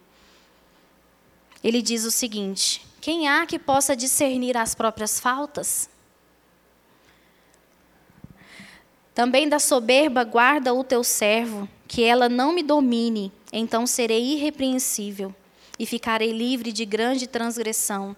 Ele 1.63 1.83
diz 1.83 2.05
o 2.05 2.11
seguinte: 2.11 2.87
Quem 3.01 3.29
há 3.29 3.45
que 3.45 3.59
possa 3.59 3.95
discernir 3.95 4.57
as 4.57 4.75
próprias 4.75 5.21
faltas? 5.21 5.91
Também 9.15 9.49
da 9.49 9.59
soberba 9.59 10.25
guarda 10.25 10.73
o 10.73 10.83
teu 10.83 11.05
servo, 11.05 11.69
que 11.87 12.03
ela 12.03 12.29
não 12.29 12.53
me 12.53 12.63
domine, 12.63 13.31
então 13.53 13.87
serei 13.87 14.35
irrepreensível 14.35 15.35
e 15.79 15.85
ficarei 15.85 16.33
livre 16.33 16.73
de 16.73 16.87
grande 16.87 17.27
transgressão. 17.27 18.17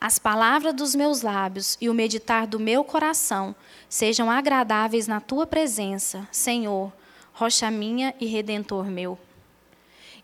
As 0.00 0.18
palavras 0.18 0.72
dos 0.72 0.94
meus 0.94 1.22
lábios 1.22 1.76
e 1.80 1.88
o 1.88 1.94
meditar 1.94 2.46
do 2.46 2.60
meu 2.60 2.84
coração 2.84 3.54
sejam 3.88 4.30
agradáveis 4.30 5.08
na 5.08 5.20
tua 5.20 5.46
presença, 5.46 6.26
Senhor, 6.30 6.92
rocha 7.32 7.70
minha 7.70 8.14
e 8.20 8.26
redentor 8.26 8.86
meu. 8.86 9.18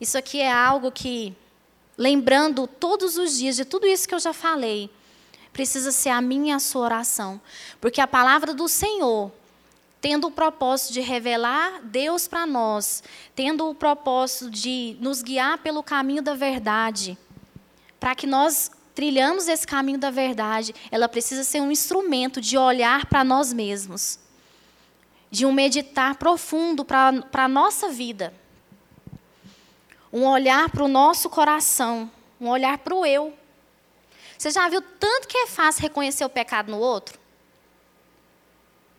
Isso 0.00 0.16
aqui 0.16 0.40
é 0.40 0.52
algo 0.52 0.92
que, 0.92 1.34
lembrando 1.98 2.66
todos 2.66 3.16
os 3.16 3.36
dias 3.36 3.56
de 3.56 3.64
tudo 3.64 3.86
isso 3.86 4.06
que 4.08 4.14
eu 4.14 4.20
já 4.20 4.32
falei, 4.32 4.88
precisa 5.52 5.90
ser 5.90 6.10
a 6.10 6.20
minha 6.20 6.54
e 6.54 6.56
a 6.56 6.60
sua 6.60 6.82
oração, 6.82 7.40
porque 7.80 8.00
a 8.00 8.06
palavra 8.06 8.54
do 8.54 8.68
Senhor 8.68 9.32
tendo 10.06 10.28
o 10.28 10.30
propósito 10.30 10.92
de 10.92 11.00
revelar 11.00 11.82
Deus 11.82 12.28
para 12.28 12.46
nós, 12.46 13.02
tendo 13.34 13.68
o 13.68 13.74
propósito 13.74 14.48
de 14.48 14.96
nos 15.00 15.20
guiar 15.20 15.58
pelo 15.58 15.82
caminho 15.82 16.22
da 16.22 16.32
verdade, 16.32 17.18
para 17.98 18.14
que 18.14 18.24
nós 18.24 18.70
trilhamos 18.94 19.48
esse 19.48 19.66
caminho 19.66 19.98
da 19.98 20.12
verdade, 20.12 20.72
ela 20.92 21.08
precisa 21.08 21.42
ser 21.42 21.60
um 21.60 21.72
instrumento 21.72 22.40
de 22.40 22.56
olhar 22.56 23.06
para 23.06 23.24
nós 23.24 23.52
mesmos, 23.52 24.20
de 25.28 25.44
um 25.44 25.50
meditar 25.50 26.14
profundo 26.14 26.84
para 26.84 27.24
a 27.32 27.48
nossa 27.48 27.88
vida, 27.88 28.32
um 30.12 30.24
olhar 30.24 30.70
para 30.70 30.84
o 30.84 30.88
nosso 30.88 31.28
coração, 31.28 32.08
um 32.40 32.48
olhar 32.48 32.78
para 32.78 32.94
o 32.94 33.04
eu. 33.04 33.36
Você 34.38 34.52
já 34.52 34.68
viu 34.68 34.80
tanto 34.80 35.26
que 35.26 35.36
é 35.36 35.46
fácil 35.48 35.82
reconhecer 35.82 36.24
o 36.24 36.30
pecado 36.30 36.70
no 36.70 36.78
outro? 36.78 37.18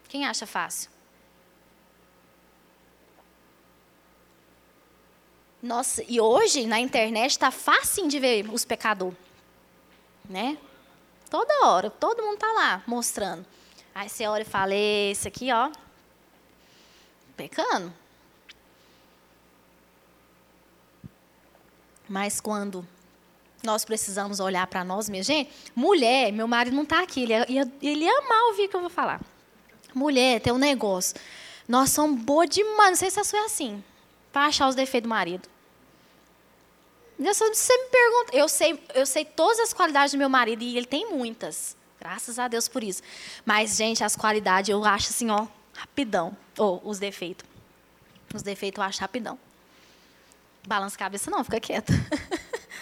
Quem 0.10 0.26
acha 0.26 0.46
fácil? 0.46 0.97
Nossa, 5.62 6.04
e 6.08 6.22
hoje 6.22 6.66
na 6.68 6.80
internet 6.80 7.32
está 7.32 7.52
fácil 7.52 8.08
de 8.08 8.20
ver 8.20 8.50
os 8.50 8.64
pecadores. 8.64 9.18
Né? 10.30 10.58
Toda 11.30 11.66
hora, 11.66 11.90
todo 11.90 12.22
mundo 12.22 12.36
está 12.36 12.52
lá 12.52 12.84
mostrando. 12.86 13.46
Aí 13.94 14.08
você 14.08 14.28
olha 14.28 14.44
e 14.44 14.46
fala, 14.46 14.76
esse 14.76 15.28
aqui, 15.28 15.52
ó, 15.52 15.72
pecando. 17.36 17.92
Mas 22.08 22.40
quando 22.40 22.88
nós 23.64 23.84
precisamos 23.84 24.40
olhar 24.40 24.66
para 24.68 24.84
nós 24.84 25.10
mesmos. 25.10 25.28
Gente, 25.28 25.52
mulher, 25.76 26.32
meu 26.32 26.48
marido 26.48 26.76
não 26.76 26.84
está 26.84 27.02
aqui, 27.02 27.24
ele 27.24 27.34
ia, 27.34 27.72
ele 27.82 28.06
ia 28.06 28.20
amar 28.20 28.44
ouvir 28.46 28.66
o 28.66 28.70
que 28.70 28.76
eu 28.76 28.82
vou 28.82 28.90
falar. 28.90 29.20
Mulher, 29.94 30.40
tem 30.40 30.54
um 30.54 30.58
negócio. 30.58 31.16
Nós 31.68 31.90
somos 31.90 32.22
boas 32.22 32.50
demais. 32.50 32.92
Não 32.92 32.96
sei 32.96 33.10
se 33.10 33.20
a 33.20 33.24
sua 33.24 33.40
é 33.40 33.46
assim. 33.46 33.84
Para 34.38 34.46
achar 34.46 34.68
os 34.68 34.76
defeitos 34.76 35.08
do 35.08 35.10
marido. 35.10 35.50
Você 37.18 37.76
me 37.76 37.90
pergunta. 37.90 38.38
Eu 38.38 38.48
sei, 38.48 38.80
eu 38.94 39.04
sei 39.04 39.26
todas 39.26 39.58
as 39.58 39.74
qualidades 39.74 40.12
do 40.12 40.18
meu 40.20 40.30
marido 40.30 40.62
e 40.62 40.78
ele 40.78 40.86
tem 40.86 41.12
muitas. 41.12 41.76
Graças 42.00 42.38
a 42.38 42.48
Deus 42.48 42.68
por 42.68 42.84
isso. 42.84 43.02
Mas, 43.44 43.76
gente, 43.76 44.04
as 44.04 44.16
qualidades 44.16 44.70
eu 44.70 44.86
acho 44.86 45.10
assim, 45.10 45.32
ó, 45.32 45.48
rapidão. 45.74 46.38
Ou 46.56 46.80
os 46.86 47.00
defeitos. 47.00 47.44
Os 48.32 48.44
defeitos 48.44 48.78
eu 48.78 48.84
acho 48.84 49.02
rapidão. 49.02 49.40
Balança 50.68 50.96
a 50.98 51.00
cabeça, 51.00 51.32
não, 51.32 51.44
fica 51.44 51.60
quieta. 51.60 51.92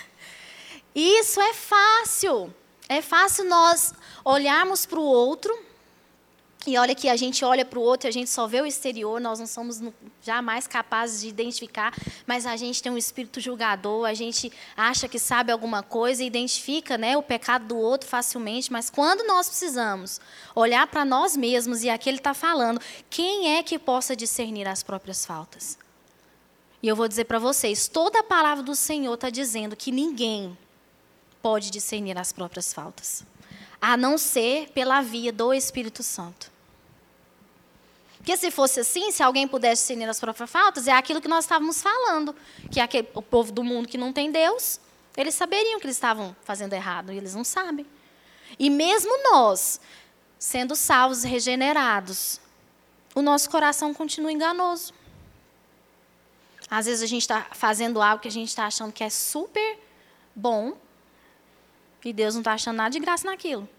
Isso 0.94 1.40
é 1.40 1.54
fácil. 1.54 2.54
É 2.90 3.02
fácil 3.02 3.46
nós 3.46 3.94
olharmos 4.26 4.86
para 4.86 5.00
o 5.00 5.04
outro 5.04 5.58
e 6.68 6.78
olha 6.78 6.96
que 6.96 7.08
a 7.08 7.16
gente 7.16 7.46
olha 7.46 7.64
para 7.64 7.78
o 7.78 7.82
outro 7.82 8.08
a 8.08 8.12
gente 8.12 8.30
só 8.30 8.48
vê 8.48 8.62
o 8.62 8.66
exterior, 8.66 9.22
nós 9.22 9.40
não 9.40 9.48
somos 9.48 9.82
jamais 10.22 10.68
capazes 10.68 11.22
de 11.22 11.28
identificar, 11.28 11.94
mas 12.26 12.46
a 12.46 12.56
gente 12.56 12.82
tem 12.82 12.92
um 12.92 12.98
espírito 12.98 13.40
julgador, 13.40 14.06
a 14.06 14.14
gente 14.14 14.52
acha 14.76 15.08
que 15.08 15.20
sabe 15.20 15.52
alguma 15.52 15.84
coisa 15.84 16.24
e 16.24 16.28
identifica 16.28 16.98
né, 16.98 17.16
o 17.16 17.24
pecado 17.24 17.68
do 17.68 17.78
outro 17.78 18.10
facilmente, 18.10 18.72
mas 18.72 18.90
quando 18.90 19.26
nós 19.28 19.48
precisamos 19.48 20.20
olhar 20.56 20.88
para 20.88 21.06
nós 21.06 21.38
mesmos 21.38 21.84
e 21.84 21.90
aqui 21.90 22.10
ele 22.10 22.18
está 22.18 22.34
falando, 22.34 22.82
quem 23.10 23.56
é 23.56 23.64
que 23.64 23.78
possa 23.78 24.16
discernir 24.16 24.68
as 24.68 24.82
próprias 24.82 25.26
faltas? 25.26 25.78
E 26.82 26.88
eu 26.88 26.96
vou 26.96 27.08
dizer 27.08 27.26
para 27.26 27.40
vocês, 27.40 27.88
toda 27.88 28.20
a 28.20 28.24
palavra 28.24 28.64
do 28.64 28.76
Senhor 28.76 29.14
está 29.14 29.30
dizendo 29.30 29.76
que 29.76 29.92
ninguém 29.92 30.58
pode 31.42 31.70
discernir 31.70 32.18
as 32.18 32.32
próprias 32.32 32.74
faltas, 32.74 33.24
a 33.82 33.96
não 33.96 34.18
ser 34.18 34.70
pela 34.70 35.02
via 35.02 35.32
do 35.32 35.54
Espírito 35.54 36.02
Santo. 36.02 36.55
Porque 38.26 38.38
se 38.38 38.50
fosse 38.50 38.80
assim, 38.80 39.12
se 39.12 39.22
alguém 39.22 39.48
pudesse 39.48 39.84
discernir 39.84 40.10
as 40.10 40.20
próprias 40.20 40.50
faltas, 40.50 40.88
é 40.88 40.92
aquilo 40.92 41.22
que 41.22 41.28
nós 41.28 41.44
estávamos 41.44 41.80
falando, 41.80 42.36
que 42.72 42.80
aquele, 42.80 43.08
o 43.14 43.22
povo 43.22 43.52
do 43.52 43.64
mundo 43.64 43.88
que 43.88 44.00
não 44.00 44.12
tem 44.12 44.32
Deus, 44.32 44.80
eles 45.16 45.36
saberiam 45.36 45.80
que 45.80 45.86
eles 45.86 45.96
estavam 45.96 46.36
fazendo 46.44 46.74
errado, 46.74 47.14
e 47.14 47.18
eles 47.18 47.36
não 47.36 47.44
sabem. 47.44 47.86
E 48.58 48.68
mesmo 48.68 49.12
nós, 49.32 49.80
sendo 50.40 50.76
salvos 50.76 51.22
regenerados, 51.24 52.42
o 53.14 53.22
nosso 53.22 53.48
coração 53.48 53.94
continua 53.94 54.32
enganoso. 54.32 54.92
Às 56.68 56.88
vezes 56.88 57.04
a 57.04 57.08
gente 57.08 57.22
está 57.22 57.46
fazendo 57.52 58.02
algo 58.02 58.24
que 58.24 58.28
a 58.28 58.32
gente 58.32 58.50
está 58.50 58.66
achando 58.66 58.92
que 58.92 59.04
é 59.04 59.10
super 59.12 59.78
bom, 60.36 60.76
e 62.04 62.12
Deus 62.12 62.34
não 62.34 62.42
está 62.42 62.54
achando 62.54 62.78
nada 62.78 62.90
de 62.90 63.00
graça 63.00 63.30
naquilo. 63.30 63.70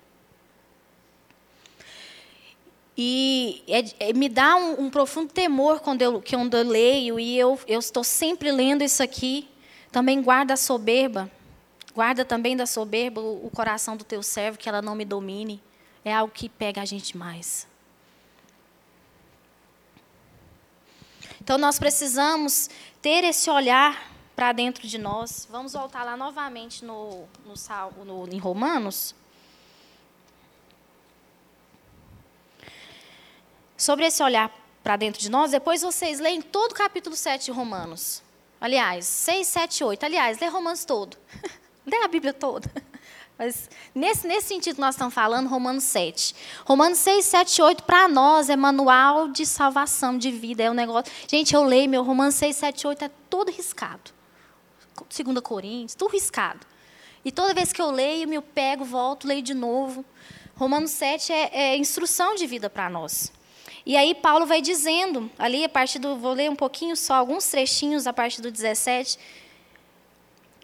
E 2.97 3.63
é, 3.69 4.09
é, 4.09 4.13
me 4.15 4.29
dá 4.29 4.57
um, 4.57 4.85
um, 4.87 4.91
profundo 4.91 5.31
temor 5.31 5.81
quando 5.81 6.01
eu, 6.01 6.23
quando 6.23 6.57
eu 6.57 6.65
leio, 6.65 7.21
e 7.21 7.39
eu, 7.39 7.61
eu 7.67 7.79
estou 7.79 8.03
sempre 8.03 8.51
lendo 8.51 8.83
isso 8.83 9.03
aqui. 9.03 9.49
Também 9.93 10.23
guarda 10.23 10.55
a 10.55 10.57
soberba. 10.57 11.31
Guarda 11.95 12.25
também 12.25 12.57
da 12.57 12.67
soberba 12.67 13.21
o, 13.21 13.47
o 13.47 13.51
coração 13.51 13.97
do 13.97 14.05
teu 14.05 14.23
servo, 14.23 14.59
que 14.59 14.69
ela 14.69 14.81
não 14.81 14.95
me 14.95 15.05
domine. 15.05 15.63
É 16.05 16.15
algo 16.15 16.33
que 16.33 16.49
pega 16.49 16.81
a 16.81 16.85
gente 16.85 17.17
mais. 17.17 17.67
Então 21.41 21.59
nós 21.59 21.79
precisamos 21.79 22.69
ter 23.01 23.23
esse 23.25 23.51
olhar 23.51 24.11
para 24.35 24.53
dentro 24.53 24.87
de 24.87 24.99
nós. 24.99 25.47
Vamos 25.51 25.75
voltar 25.75 26.03
lá 26.03 26.17
novamente 26.17 26.85
no, 26.85 27.25
no, 27.45 28.05
no, 28.05 28.35
em 28.35 28.39
Romanos. 28.39 29.15
Sobre 33.87 34.05
esse 34.05 34.21
olhar 34.21 34.51
para 34.83 34.97
dentro 34.97 35.21
de 35.21 35.31
nós, 35.31 35.53
depois 35.53 35.81
vocês 35.81 36.19
leem 36.19 36.43
todo 36.43 36.73
o 36.73 36.75
capítulo 36.75 37.15
7 37.15 37.45
de 37.45 37.51
Romanos. 37.53 38.21
Aliás, 38.61 39.07
6, 39.07 39.47
7, 39.47 39.85
8. 39.85 40.07
Aliás, 40.07 40.41
lê 40.41 40.49
Romanos 40.49 40.85
todo. 40.85 41.17
lê 41.87 41.97
a 42.03 42.09
Bíblia 42.09 42.33
toda. 42.33 42.69
Mas 43.39 43.71
nesse, 43.95 44.27
nesse 44.27 44.49
sentido 44.49 44.75
que 44.75 44.81
nós 44.81 44.97
estamos 44.97 45.15
falando, 45.15 45.47
Romanos 45.47 45.85
7. 45.85 46.35
Romanos 46.65 46.99
6, 46.99 47.25
7, 47.27 47.63
8, 47.63 47.85
para 47.85 48.09
nós 48.09 48.51
é 48.51 48.57
manual 48.57 49.29
de 49.29 49.47
salvação, 49.47 50.19
de 50.19 50.33
vida. 50.33 50.65
É 50.65 50.71
um 50.71 50.75
negócio. 50.75 51.13
Gente, 51.29 51.55
eu 51.55 51.63
leio 51.63 51.89
meu 51.89 52.03
Romanos 52.03 52.35
6, 52.35 52.57
7, 52.57 52.89
8, 52.89 53.05
é 53.05 53.11
todo 53.31 53.53
riscado. 53.53 54.11
2 54.97 55.41
Coríntios, 55.43 55.95
tudo 55.95 56.11
riscado. 56.11 56.67
E 57.25 57.31
toda 57.31 57.55
vez 57.55 57.73
que 57.73 57.81
eu 57.81 57.93
leio, 57.93 58.27
me 58.27 58.41
pego, 58.41 58.85
volto, 58.85 59.29
leio 59.29 59.43
de 59.43 59.55
novo. 59.55 60.05
Romanos 60.57 60.91
7 60.91 61.33
é, 61.33 61.51
é 61.53 61.77
instrução 61.77 62.35
de 62.35 62.49
vida 62.49 62.69
para 62.69 62.91
nós. 62.91 63.31
E 63.87 63.97
aí 63.97 64.17
Paulo 64.17 64.45
vai 64.45 64.61
dizendo, 64.61 65.31
ali 65.39 65.63
a 65.63 65.69
partir 65.69 66.01
do, 66.01 66.17
vou 66.17 66.33
ler 66.33 66.51
um 66.51 66.57
pouquinho 66.57 66.97
só, 66.97 67.15
alguns 67.15 67.47
trechinhos 67.47 68.09
a 68.09 68.13
partir 68.13 68.43
do 68.43 68.51
17. 68.51 69.17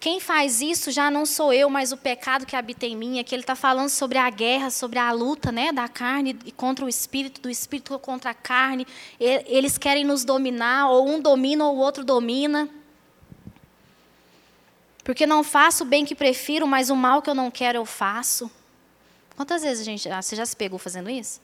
Quem 0.00 0.18
faz 0.18 0.60
isso 0.60 0.90
já 0.90 1.08
não 1.08 1.24
sou 1.24 1.52
eu, 1.52 1.70
mas 1.70 1.92
o 1.92 1.96
pecado 1.96 2.44
que 2.44 2.56
habita 2.56 2.84
em 2.84 2.96
mim. 2.96 3.20
Aqui 3.20 3.32
ele 3.32 3.44
está 3.44 3.54
falando 3.54 3.88
sobre 3.88 4.18
a 4.18 4.28
guerra, 4.28 4.70
sobre 4.70 4.98
a 4.98 5.12
luta 5.12 5.52
né, 5.52 5.70
da 5.70 5.86
carne 5.86 6.34
contra 6.56 6.84
o 6.84 6.88
espírito, 6.88 7.40
do 7.40 7.48
espírito 7.48 7.96
contra 8.00 8.32
a 8.32 8.34
carne. 8.34 8.84
Eles 9.20 9.78
querem 9.78 10.04
nos 10.04 10.24
dominar, 10.24 10.90
ou 10.90 11.08
um 11.08 11.20
domina 11.20 11.64
ou 11.64 11.76
o 11.76 11.78
outro 11.78 12.02
domina. 12.02 12.68
Porque 15.04 15.24
não 15.24 15.44
faço 15.44 15.84
o 15.84 15.86
bem 15.86 16.04
que 16.04 16.16
prefiro, 16.16 16.66
mas 16.66 16.90
o 16.90 16.96
mal 16.96 17.22
que 17.22 17.30
eu 17.30 17.34
não 17.36 17.52
quero 17.52 17.78
eu 17.78 17.86
faço. 17.86 18.50
Quantas 19.36 19.62
vezes 19.62 19.82
a 19.82 19.84
gente, 19.84 20.08
ah, 20.08 20.20
você 20.20 20.34
já 20.34 20.44
se 20.44 20.56
pegou 20.56 20.80
fazendo 20.80 21.08
isso? 21.08 21.40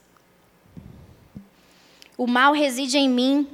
O 2.19 2.27
mal 2.27 2.53
reside 2.53 2.99
em 2.99 3.09
mim. 3.09 3.49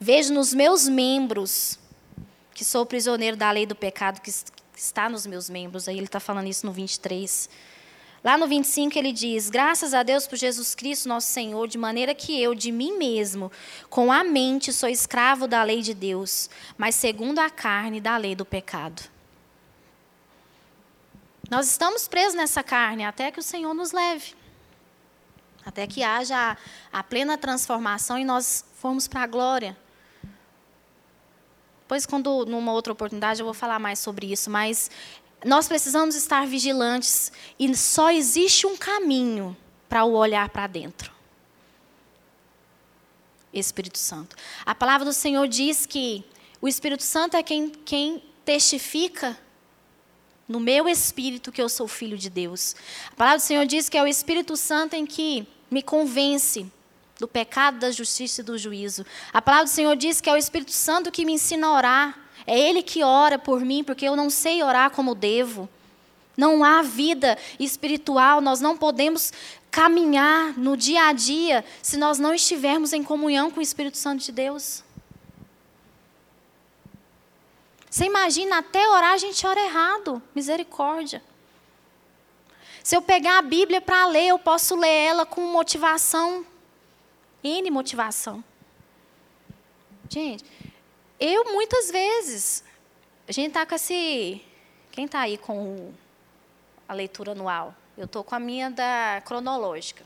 Vejo 0.00 0.34
nos 0.34 0.52
meus 0.52 0.88
membros 0.88 1.78
que 2.52 2.64
sou 2.64 2.84
prisioneiro 2.84 3.36
da 3.36 3.52
lei 3.52 3.64
do 3.66 3.76
pecado 3.76 4.20
que 4.20 4.32
está 4.76 5.08
nos 5.08 5.24
meus 5.24 5.48
membros. 5.48 5.86
Aí 5.86 5.96
ele 5.96 6.06
está 6.06 6.18
falando 6.18 6.48
isso 6.48 6.66
no 6.66 6.72
23. 6.72 7.48
Lá 8.24 8.36
no 8.36 8.48
25 8.48 8.98
ele 8.98 9.12
diz: 9.12 9.48
Graças 9.48 9.94
a 9.94 10.02
Deus 10.02 10.26
por 10.26 10.36
Jesus 10.36 10.74
Cristo, 10.74 11.08
nosso 11.08 11.28
Senhor, 11.28 11.68
de 11.68 11.78
maneira 11.78 12.12
que 12.16 12.42
eu, 12.42 12.52
de 12.52 12.72
mim 12.72 12.98
mesmo, 12.98 13.52
com 13.88 14.10
a 14.10 14.24
mente, 14.24 14.72
sou 14.72 14.88
escravo 14.88 15.46
da 15.46 15.62
lei 15.62 15.82
de 15.82 15.94
Deus, 15.94 16.50
mas 16.76 16.96
segundo 16.96 17.38
a 17.38 17.48
carne, 17.48 18.00
da 18.00 18.16
lei 18.16 18.34
do 18.34 18.44
pecado. 18.44 19.00
Nós 21.48 21.70
estamos 21.70 22.08
presos 22.08 22.34
nessa 22.34 22.64
carne 22.64 23.04
até 23.04 23.30
que 23.30 23.38
o 23.38 23.42
Senhor 23.42 23.72
nos 23.72 23.92
leve 23.92 24.34
até 25.68 25.86
que 25.86 26.02
haja 26.02 26.56
a, 26.92 26.98
a 26.98 27.02
plena 27.04 27.36
transformação 27.36 28.18
e 28.18 28.24
nós 28.24 28.64
formos 28.74 29.06
para 29.06 29.22
a 29.22 29.26
glória. 29.26 29.76
Depois, 31.82 32.06
quando 32.06 32.46
numa 32.46 32.72
outra 32.72 32.92
oportunidade, 32.92 33.40
eu 33.40 33.44
vou 33.44 33.54
falar 33.54 33.78
mais 33.78 33.98
sobre 33.98 34.32
isso, 34.32 34.50
mas 34.50 34.90
nós 35.44 35.68
precisamos 35.68 36.14
estar 36.14 36.46
vigilantes 36.46 37.30
e 37.58 37.74
só 37.76 38.10
existe 38.10 38.66
um 38.66 38.76
caminho 38.76 39.56
para 39.88 40.04
o 40.04 40.14
olhar 40.14 40.48
para 40.48 40.66
dentro. 40.66 41.12
Espírito 43.52 43.98
Santo. 43.98 44.36
A 44.64 44.74
palavra 44.74 45.04
do 45.04 45.12
Senhor 45.12 45.46
diz 45.48 45.84
que 45.84 46.24
o 46.60 46.68
Espírito 46.68 47.02
Santo 47.02 47.36
é 47.36 47.42
quem, 47.42 47.70
quem 47.70 48.22
testifica 48.44 49.38
no 50.48 50.58
meu 50.58 50.88
espírito 50.88 51.52
que 51.52 51.60
eu 51.60 51.68
sou 51.68 51.86
filho 51.86 52.16
de 52.16 52.30
Deus. 52.30 52.74
A 53.12 53.16
palavra 53.16 53.38
do 53.38 53.42
Senhor 53.42 53.66
diz 53.66 53.88
que 53.88 53.98
é 53.98 54.02
o 54.02 54.06
Espírito 54.06 54.56
Santo 54.56 54.94
em 54.94 55.04
que 55.04 55.46
me 55.70 55.82
convence 55.82 56.66
do 57.18 57.26
pecado, 57.26 57.78
da 57.78 57.90
justiça 57.90 58.40
e 58.40 58.44
do 58.44 58.56
juízo. 58.56 59.04
A 59.32 59.42
palavra 59.42 59.66
do 59.66 59.70
Senhor 59.70 59.96
diz 59.96 60.20
que 60.20 60.30
é 60.30 60.32
o 60.32 60.36
Espírito 60.36 60.72
Santo 60.72 61.10
que 61.10 61.24
me 61.24 61.32
ensina 61.32 61.66
a 61.66 61.72
orar. 61.72 62.18
É 62.46 62.58
Ele 62.58 62.82
que 62.82 63.02
ora 63.02 63.38
por 63.38 63.60
mim, 63.60 63.82
porque 63.82 64.06
eu 64.06 64.16
não 64.16 64.30
sei 64.30 64.62
orar 64.62 64.90
como 64.90 65.14
devo. 65.14 65.68
Não 66.36 66.62
há 66.62 66.82
vida 66.82 67.36
espiritual, 67.58 68.40
nós 68.40 68.60
não 68.60 68.76
podemos 68.76 69.32
caminhar 69.70 70.56
no 70.56 70.76
dia 70.76 71.08
a 71.08 71.12
dia 71.12 71.64
se 71.82 71.96
nós 71.96 72.18
não 72.18 72.32
estivermos 72.32 72.92
em 72.92 73.02
comunhão 73.02 73.50
com 73.50 73.58
o 73.58 73.62
Espírito 73.62 73.98
Santo 73.98 74.24
de 74.24 74.30
Deus. 74.30 74.84
Você 77.90 78.04
imagina, 78.04 78.58
até 78.58 78.88
orar 78.88 79.14
a 79.14 79.18
gente 79.18 79.44
ora 79.46 79.60
errado. 79.60 80.22
Misericórdia. 80.34 81.22
Se 82.82 82.96
eu 82.96 83.02
pegar 83.02 83.38
a 83.38 83.42
Bíblia 83.42 83.80
para 83.80 84.06
ler, 84.06 84.28
eu 84.28 84.38
posso 84.38 84.76
ler 84.76 84.88
ela 84.88 85.26
com 85.26 85.40
motivação, 85.42 86.44
N 87.42 87.70
motivação. 87.70 88.42
Gente, 90.08 90.44
eu 91.20 91.44
muitas 91.52 91.90
vezes, 91.90 92.64
a 93.26 93.32
gente 93.32 93.48
está 93.48 93.66
com 93.66 93.74
esse. 93.74 94.42
Quem 94.90 95.04
está 95.04 95.20
aí 95.20 95.36
com 95.36 95.92
a 96.88 96.94
leitura 96.94 97.32
anual? 97.32 97.74
Eu 97.96 98.06
estou 98.06 98.24
com 98.24 98.34
a 98.34 98.40
minha 98.40 98.70
da 98.70 99.22
cronológica. 99.24 100.04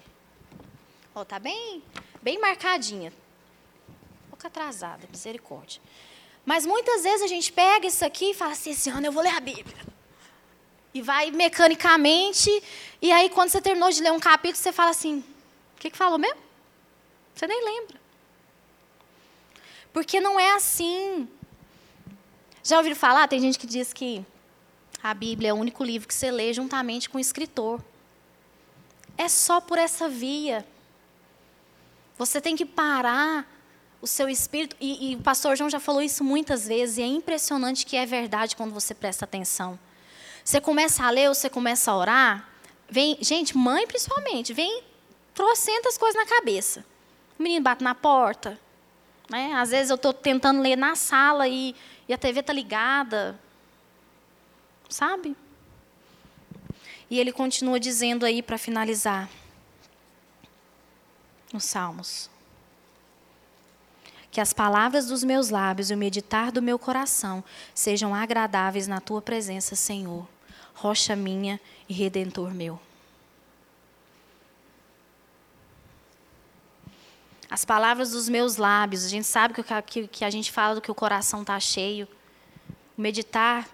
Ó, 1.15 1.25
tá 1.25 1.39
bem, 1.39 1.83
bem 2.21 2.39
marcadinha. 2.41 3.13
Um 4.27 4.31
pouco 4.31 4.47
atrasada, 4.47 5.07
misericórdia. 5.11 5.81
Mas 6.45 6.67
muitas 6.67 7.03
vezes 7.03 7.23
a 7.23 7.27
gente 7.27 7.53
pega 7.53 7.87
isso 7.87 8.05
aqui 8.05 8.31
e 8.31 8.35
fala 8.35 8.53
assim: 8.53 8.71
esse 8.71 8.91
ano 8.91 9.07
eu 9.07 9.13
vou 9.13 9.23
ler 9.23 9.35
a 9.35 9.41
Bíblia. 9.41 9.92
E 10.95 11.01
vai 11.01 11.31
mecanicamente. 11.31 12.51
E 13.01 13.11
aí, 13.11 13.31
quando 13.31 13.49
você 13.49 13.61
terminou 13.61 13.91
de 13.91 14.03
ler 14.03 14.13
um 14.13 14.21
capítulo, 14.21 14.57
você 14.63 14.73
fala 14.73 14.91
assim: 14.91 15.19
o 15.77 15.81
que, 15.81 15.91
que 15.91 15.97
falou 15.97 16.19
mesmo? 16.19 16.41
Você 17.35 17.47
nem 17.47 17.65
lembra. 17.65 18.01
Porque 19.93 20.21
não 20.21 20.39
é 20.39 20.53
assim. 20.55 21.29
Já 22.63 22.77
ouviram 22.79 22.97
falar? 22.97 23.29
Tem 23.29 23.41
gente 23.41 23.59
que 23.59 23.67
diz 23.67 23.93
que 23.93 24.25
a 25.03 25.13
Bíblia 25.13 25.51
é 25.51 25.53
o 25.53 25.57
único 25.57 25.83
livro 25.83 26.07
que 26.07 26.15
você 26.15 26.31
lê 26.31 26.53
juntamente 26.53 27.11
com 27.11 27.19
o 27.19 27.21
escritor. 27.21 27.83
É 29.19 29.29
só 29.29 29.61
por 29.61 29.79
essa 29.79 30.09
via. 30.09 30.65
Você 32.17 32.41
tem 32.41 32.55
que 32.55 32.65
parar 32.65 33.47
o 34.01 34.07
seu 34.07 34.29
espírito. 34.29 34.77
E, 34.81 35.13
e, 35.13 35.17
o 35.17 35.23
pastor 35.23 35.57
João 35.57 35.71
já 35.71 35.81
falou 35.81 36.03
isso 36.03 36.23
muitas 36.25 36.67
vezes, 36.67 36.99
e 36.99 37.03
é 37.03 37.07
impressionante 37.07 37.87
que 37.87 37.97
é 37.97 38.05
verdade 38.05 38.57
quando 38.57 38.73
você 38.73 38.95
presta 38.95 39.25
atenção. 39.25 39.79
Você 40.45 40.61
começa 40.61 41.05
a 41.05 41.11
ler, 41.11 41.29
você 41.29 41.49
começa 41.49 41.91
a 41.91 41.97
orar, 41.97 42.49
vem, 42.89 43.17
gente, 43.21 43.57
mãe 43.57 43.87
principalmente, 43.87 44.53
vem 44.53 44.83
trocentas 45.35 45.97
coisas 45.97 46.17
na 46.17 46.27
cabeça. 46.27 46.85
O 47.39 47.43
menino 47.43 47.63
bate 47.63 47.83
na 47.83 47.95
porta. 47.95 48.59
Né? 49.31 49.53
Às 49.55 49.71
vezes 49.71 49.91
eu 49.91 49.97
estou 49.97 50.13
tentando 50.13 50.61
ler 50.61 50.77
na 50.77 50.95
sala 50.95 51.49
e, 51.49 51.75
e 52.09 52.13
a 52.13 52.19
TV 52.19 52.41
está 52.41 52.53
ligada. 52.53 53.39
Sabe? 54.89 55.35
E 57.09 57.19
ele 57.19 57.33
continua 57.33 57.79
dizendo 57.79 58.27
aí 58.27 58.43
para 58.43 58.59
finalizar 58.59 59.29
nos 61.53 61.65
Salmos. 61.65 62.32
Que 64.33 64.41
as 64.41 64.53
palavras 64.53 65.07
dos 65.07 65.23
meus 65.23 65.51
lábios 65.51 65.91
e 65.91 65.95
o 65.95 65.97
meditar 65.97 66.51
do 66.51 66.61
meu 66.61 66.79
coração 66.79 67.45
sejam 67.75 68.15
agradáveis 68.15 68.89
na 68.89 68.99
tua 68.99 69.23
presença, 69.23 69.77
Senhor, 69.77 70.27
rocha 70.75 71.15
minha 71.15 71.61
e 71.87 71.93
redentor 71.93 72.53
meu. 72.53 72.81
As 77.53 77.67
palavras 77.67 78.13
dos 78.13 78.31
meus 78.31 78.57
lábios, 78.57 79.05
a 79.05 79.09
gente 79.11 79.27
sabe 79.27 79.53
que, 80.11 80.25
a 80.25 80.31
gente 80.31 80.51
fala 80.51 80.77
do 80.77 80.81
que 80.81 80.91
o 80.91 80.95
coração 80.95 81.43
está 81.43 81.61
cheio. 81.61 82.09
O 82.97 83.03
meditar 83.03 83.69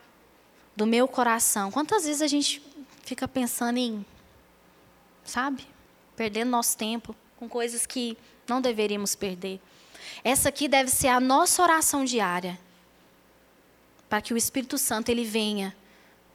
do 0.75 0.85
meu 0.85 1.07
coração. 1.07 1.71
Quantas 1.71 2.05
vezes 2.05 2.21
a 2.21 2.27
gente 2.27 2.61
fica 3.05 3.29
pensando 3.29 3.79
em, 3.79 4.05
sabe, 5.25 5.65
perdendo 6.17 6.51
nosso 6.51 6.77
tempo 6.77 7.15
com 7.37 7.49
coisas 7.49 7.87
que 7.87 8.19
não 8.49 8.61
deveríamos 8.61 9.15
perder? 9.15 9.61
Essa 10.23 10.49
aqui 10.49 10.69
deve 10.69 10.91
ser 10.91 11.09
a 11.09 11.21
nossa 11.21 11.63
oração 11.63 12.05
diária. 12.05 12.59
Para 14.09 14.21
que 14.21 14.33
o 14.33 14.37
Espírito 14.37 14.79
Santo 14.79 15.11
ele 15.11 15.25
venha 15.25 15.75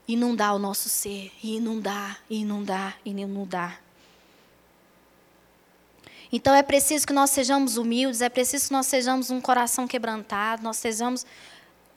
inundar 0.06 0.54
o 0.54 0.58
nosso 0.58 0.88
ser, 0.88 1.32
e 1.42 1.56
inundar, 1.56 2.20
e 2.28 2.40
inundar, 2.40 2.98
e 3.04 3.10
inundar. 3.10 3.80
Então 6.30 6.54
é 6.54 6.62
preciso 6.62 7.06
que 7.06 7.12
nós 7.12 7.30
sejamos 7.30 7.76
humildes, 7.76 8.20
é 8.20 8.28
preciso 8.28 8.66
que 8.66 8.72
nós 8.72 8.86
sejamos 8.86 9.30
um 9.30 9.40
coração 9.40 9.86
quebrantado, 9.86 10.62
nós 10.62 10.76
sejamos 10.76 11.24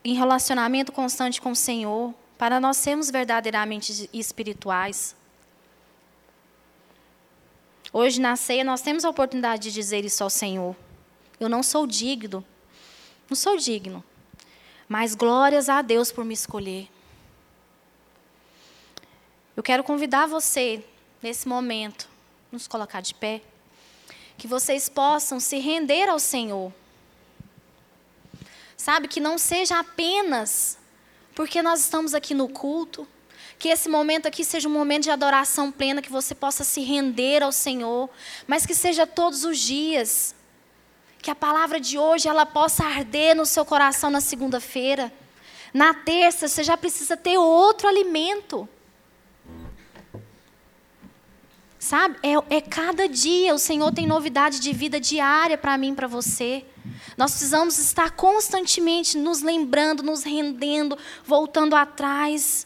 em 0.03 0.13
relacionamento 0.13 0.91
constante 0.91 1.41
com 1.41 1.51
o 1.51 1.55
Senhor, 1.55 2.13
para 2.37 2.59
nós 2.59 2.77
sermos 2.77 3.09
verdadeiramente 3.09 4.09
espirituais. 4.13 5.15
Hoje 7.91 8.21
na 8.21 8.35
ceia 8.35 8.63
nós 8.63 8.81
temos 8.81 9.03
a 9.03 9.09
oportunidade 9.09 9.63
de 9.63 9.71
dizer 9.71 10.05
isso 10.05 10.23
ao 10.23 10.29
Senhor. 10.29 10.75
Eu 11.39 11.47
não 11.47 11.61
sou 11.61 11.85
digno, 11.85 12.43
não 13.29 13.35
sou 13.35 13.57
digno, 13.57 14.03
mas 14.87 15.15
glórias 15.15 15.69
a 15.69 15.81
Deus 15.81 16.11
por 16.11 16.25
me 16.25 16.33
escolher. 16.33 16.89
Eu 19.55 19.63
quero 19.63 19.83
convidar 19.83 20.27
você, 20.27 20.83
nesse 21.21 21.47
momento, 21.47 22.07
nos 22.51 22.67
colocar 22.67 23.01
de 23.01 23.13
pé 23.13 23.41
que 24.37 24.47
vocês 24.47 24.87
possam 24.87 25.39
se 25.39 25.57
render 25.57 26.07
ao 26.07 26.19
Senhor. 26.19 26.71
Sabe, 28.77 29.07
que 29.07 29.19
não 29.19 29.37
seja 29.37 29.79
apenas 29.79 30.77
porque 31.33 31.61
nós 31.61 31.81
estamos 31.81 32.13
aqui 32.13 32.33
no 32.33 32.47
culto, 32.47 33.07
que 33.59 33.69
esse 33.69 33.89
momento 33.89 34.27
aqui 34.27 34.43
seja 34.43 34.69
um 34.69 34.71
momento 34.71 35.03
de 35.03 35.11
adoração 35.11 35.71
plena, 35.71 36.01
que 36.01 36.11
você 36.11 36.35
possa 36.35 36.63
se 36.63 36.81
render 36.81 37.41
ao 37.43 37.51
Senhor, 37.51 38.09
mas 38.47 38.65
que 38.65 38.75
seja 38.75 39.05
todos 39.05 39.43
os 39.43 39.57
dias. 39.57 40.35
Que 41.21 41.31
a 41.31 41.35
palavra 41.35 41.79
de 41.79 41.97
hoje 41.97 42.27
ela 42.27 42.45
possa 42.45 42.85
arder 42.85 43.35
no 43.35 43.45
seu 43.45 43.65
coração 43.65 44.09
na 44.09 44.21
segunda-feira. 44.21 45.11
Na 45.73 45.93
terça, 45.93 46.47
você 46.47 46.63
já 46.63 46.77
precisa 46.77 47.17
ter 47.17 47.37
outro 47.37 47.87
alimento. 47.87 48.67
Sabe? 51.79 52.17
É, 52.23 52.57
é 52.57 52.61
cada 52.61 53.07
dia. 53.07 53.53
O 53.53 53.59
Senhor 53.59 53.91
tem 53.93 54.07
novidade 54.07 54.59
de 54.59 54.73
vida 54.73 54.99
diária 54.99 55.57
para 55.57 55.77
mim, 55.77 55.93
para 55.93 56.07
você. 56.07 56.65
Nós 57.15 57.31
precisamos 57.31 57.77
estar 57.77 58.11
constantemente 58.11 59.17
nos 59.17 59.41
lembrando, 59.41 60.03
nos 60.03 60.23
rendendo, 60.23 60.97
voltando 61.25 61.75
atrás. 61.75 62.65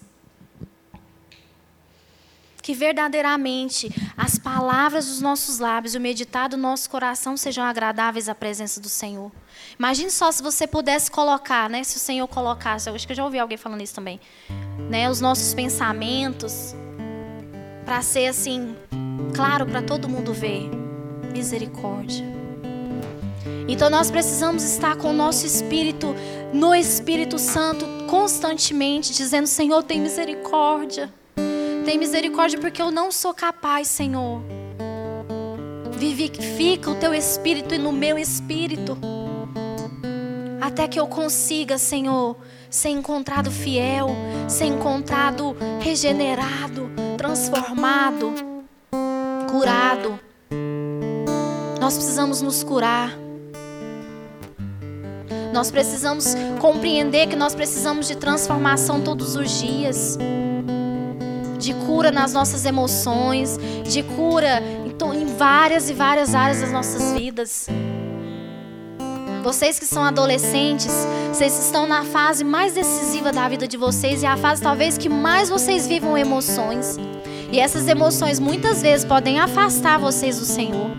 Que 2.62 2.74
verdadeiramente 2.74 3.90
as 4.16 4.38
palavras 4.38 5.08
dos 5.08 5.22
nossos 5.22 5.60
lábios 5.60 5.96
e 5.96 5.98
o 5.98 6.02
meditar 6.02 6.48
do 6.48 6.58
nosso 6.58 6.90
coração 6.90 7.36
sejam 7.36 7.64
agradáveis 7.64 8.30
à 8.30 8.36
presença 8.36 8.80
do 8.80 8.90
Senhor. 8.90 9.32
Imagine 9.80 10.12
só 10.12 10.32
se 10.32 10.44
você 10.44 10.68
pudesse 10.68 11.10
colocar, 11.10 11.70
né? 11.70 11.84
Se 11.84 11.98
o 11.98 12.00
Senhor 12.00 12.28
colocasse, 12.28 12.90
eu 12.90 12.96
acho 12.96 13.06
que 13.06 13.14
eu 13.14 13.18
já 13.18 13.24
ouvi 13.24 13.40
alguém 13.40 13.58
falando 13.58 13.82
isso 13.82 13.96
também, 13.96 14.20
né? 14.90 15.10
Os 15.10 15.20
nossos 15.20 15.54
pensamentos 15.54 16.76
para 17.84 18.02
ser 18.02 18.28
assim 18.28 18.76
claro 19.34 19.66
para 19.66 19.82
todo 19.82 20.08
mundo 20.08 20.34
ver. 20.34 20.70
Misericórdia. 21.34 22.26
Então 23.68 23.90
nós 23.90 24.12
precisamos 24.12 24.64
estar 24.64 24.98
com 24.98 25.12
o 25.12 25.14
nosso 25.14 25.46
espírito 25.46 26.14
no 26.54 26.76
Espírito 26.76 27.40
Santo 27.40 27.86
constantemente 28.08 29.14
dizendo: 29.14 29.48
Senhor, 29.48 29.82
tem 29.84 30.00
misericórdia. 30.00 31.12
Tem 31.86 31.98
misericórdia 31.98 32.60
porque 32.60 32.82
eu 32.82 32.92
não 32.92 33.12
sou 33.12 33.34
capaz, 33.34 33.88
Senhor. 33.88 34.42
Vivifica 35.92 36.90
o 36.90 36.96
teu 36.96 37.14
espírito 37.14 37.76
e 37.76 37.78
no 37.78 37.92
meu 37.92 38.18
espírito. 38.18 38.98
Até 40.60 40.88
que 40.88 41.00
eu 41.00 41.08
consiga, 41.08 41.78
Senhor, 41.78 42.38
ser 42.70 42.90
encontrado 42.90 43.52
fiel, 43.52 44.10
ser 44.48 44.66
encontrado 44.66 45.56
regenerado, 45.82 46.90
transformado 47.18 48.52
curado. 49.52 50.18
Nós 51.80 51.96
precisamos 51.96 52.42
nos 52.42 52.64
curar. 52.64 53.12
Nós 55.54 55.70
precisamos 55.70 56.34
compreender 56.60 57.28
que 57.28 57.36
nós 57.36 57.54
precisamos 57.54 58.08
de 58.08 58.16
transformação 58.16 59.02
todos 59.02 59.36
os 59.36 59.60
dias. 59.60 60.18
De 61.62 61.74
cura 61.86 62.12
nas 62.12 62.34
nossas 62.34 62.66
emoções, 62.66 63.58
de 63.86 64.02
cura 64.02 64.64
em 65.14 65.26
várias 65.38 65.90
e 65.90 65.94
várias 65.94 66.34
áreas 66.34 66.62
das 66.62 66.72
nossas 66.72 67.14
vidas. 67.14 67.68
Vocês 69.44 69.80
que 69.80 69.86
são 69.86 70.04
adolescentes, 70.04 70.94
vocês 71.30 71.58
estão 71.58 71.88
na 71.88 72.04
fase 72.04 72.44
mais 72.44 72.74
decisiva 72.74 73.32
da 73.32 73.48
vida 73.48 73.68
de 73.68 73.78
vocês 73.78 74.22
e 74.22 74.26
é 74.26 74.30
a 74.30 74.38
fase 74.38 74.62
talvez 74.62 74.98
que 74.98 75.10
mais 75.10 75.50
vocês 75.50 75.88
vivam 75.88 76.18
emoções. 76.18 76.98
E 77.52 77.60
essas 77.60 77.88
emoções 77.88 78.40
muitas 78.40 78.82
vezes 78.82 79.06
podem 79.06 79.40
afastar 79.40 80.00
vocês 80.00 80.40
do 80.40 80.46
Senhor. 80.46 80.92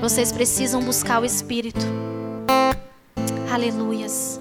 Vocês 0.00 0.30
precisam 0.30 0.82
buscar 0.82 1.22
o 1.22 1.24
Espírito. 1.24 1.84
Aleluias. 3.50 4.40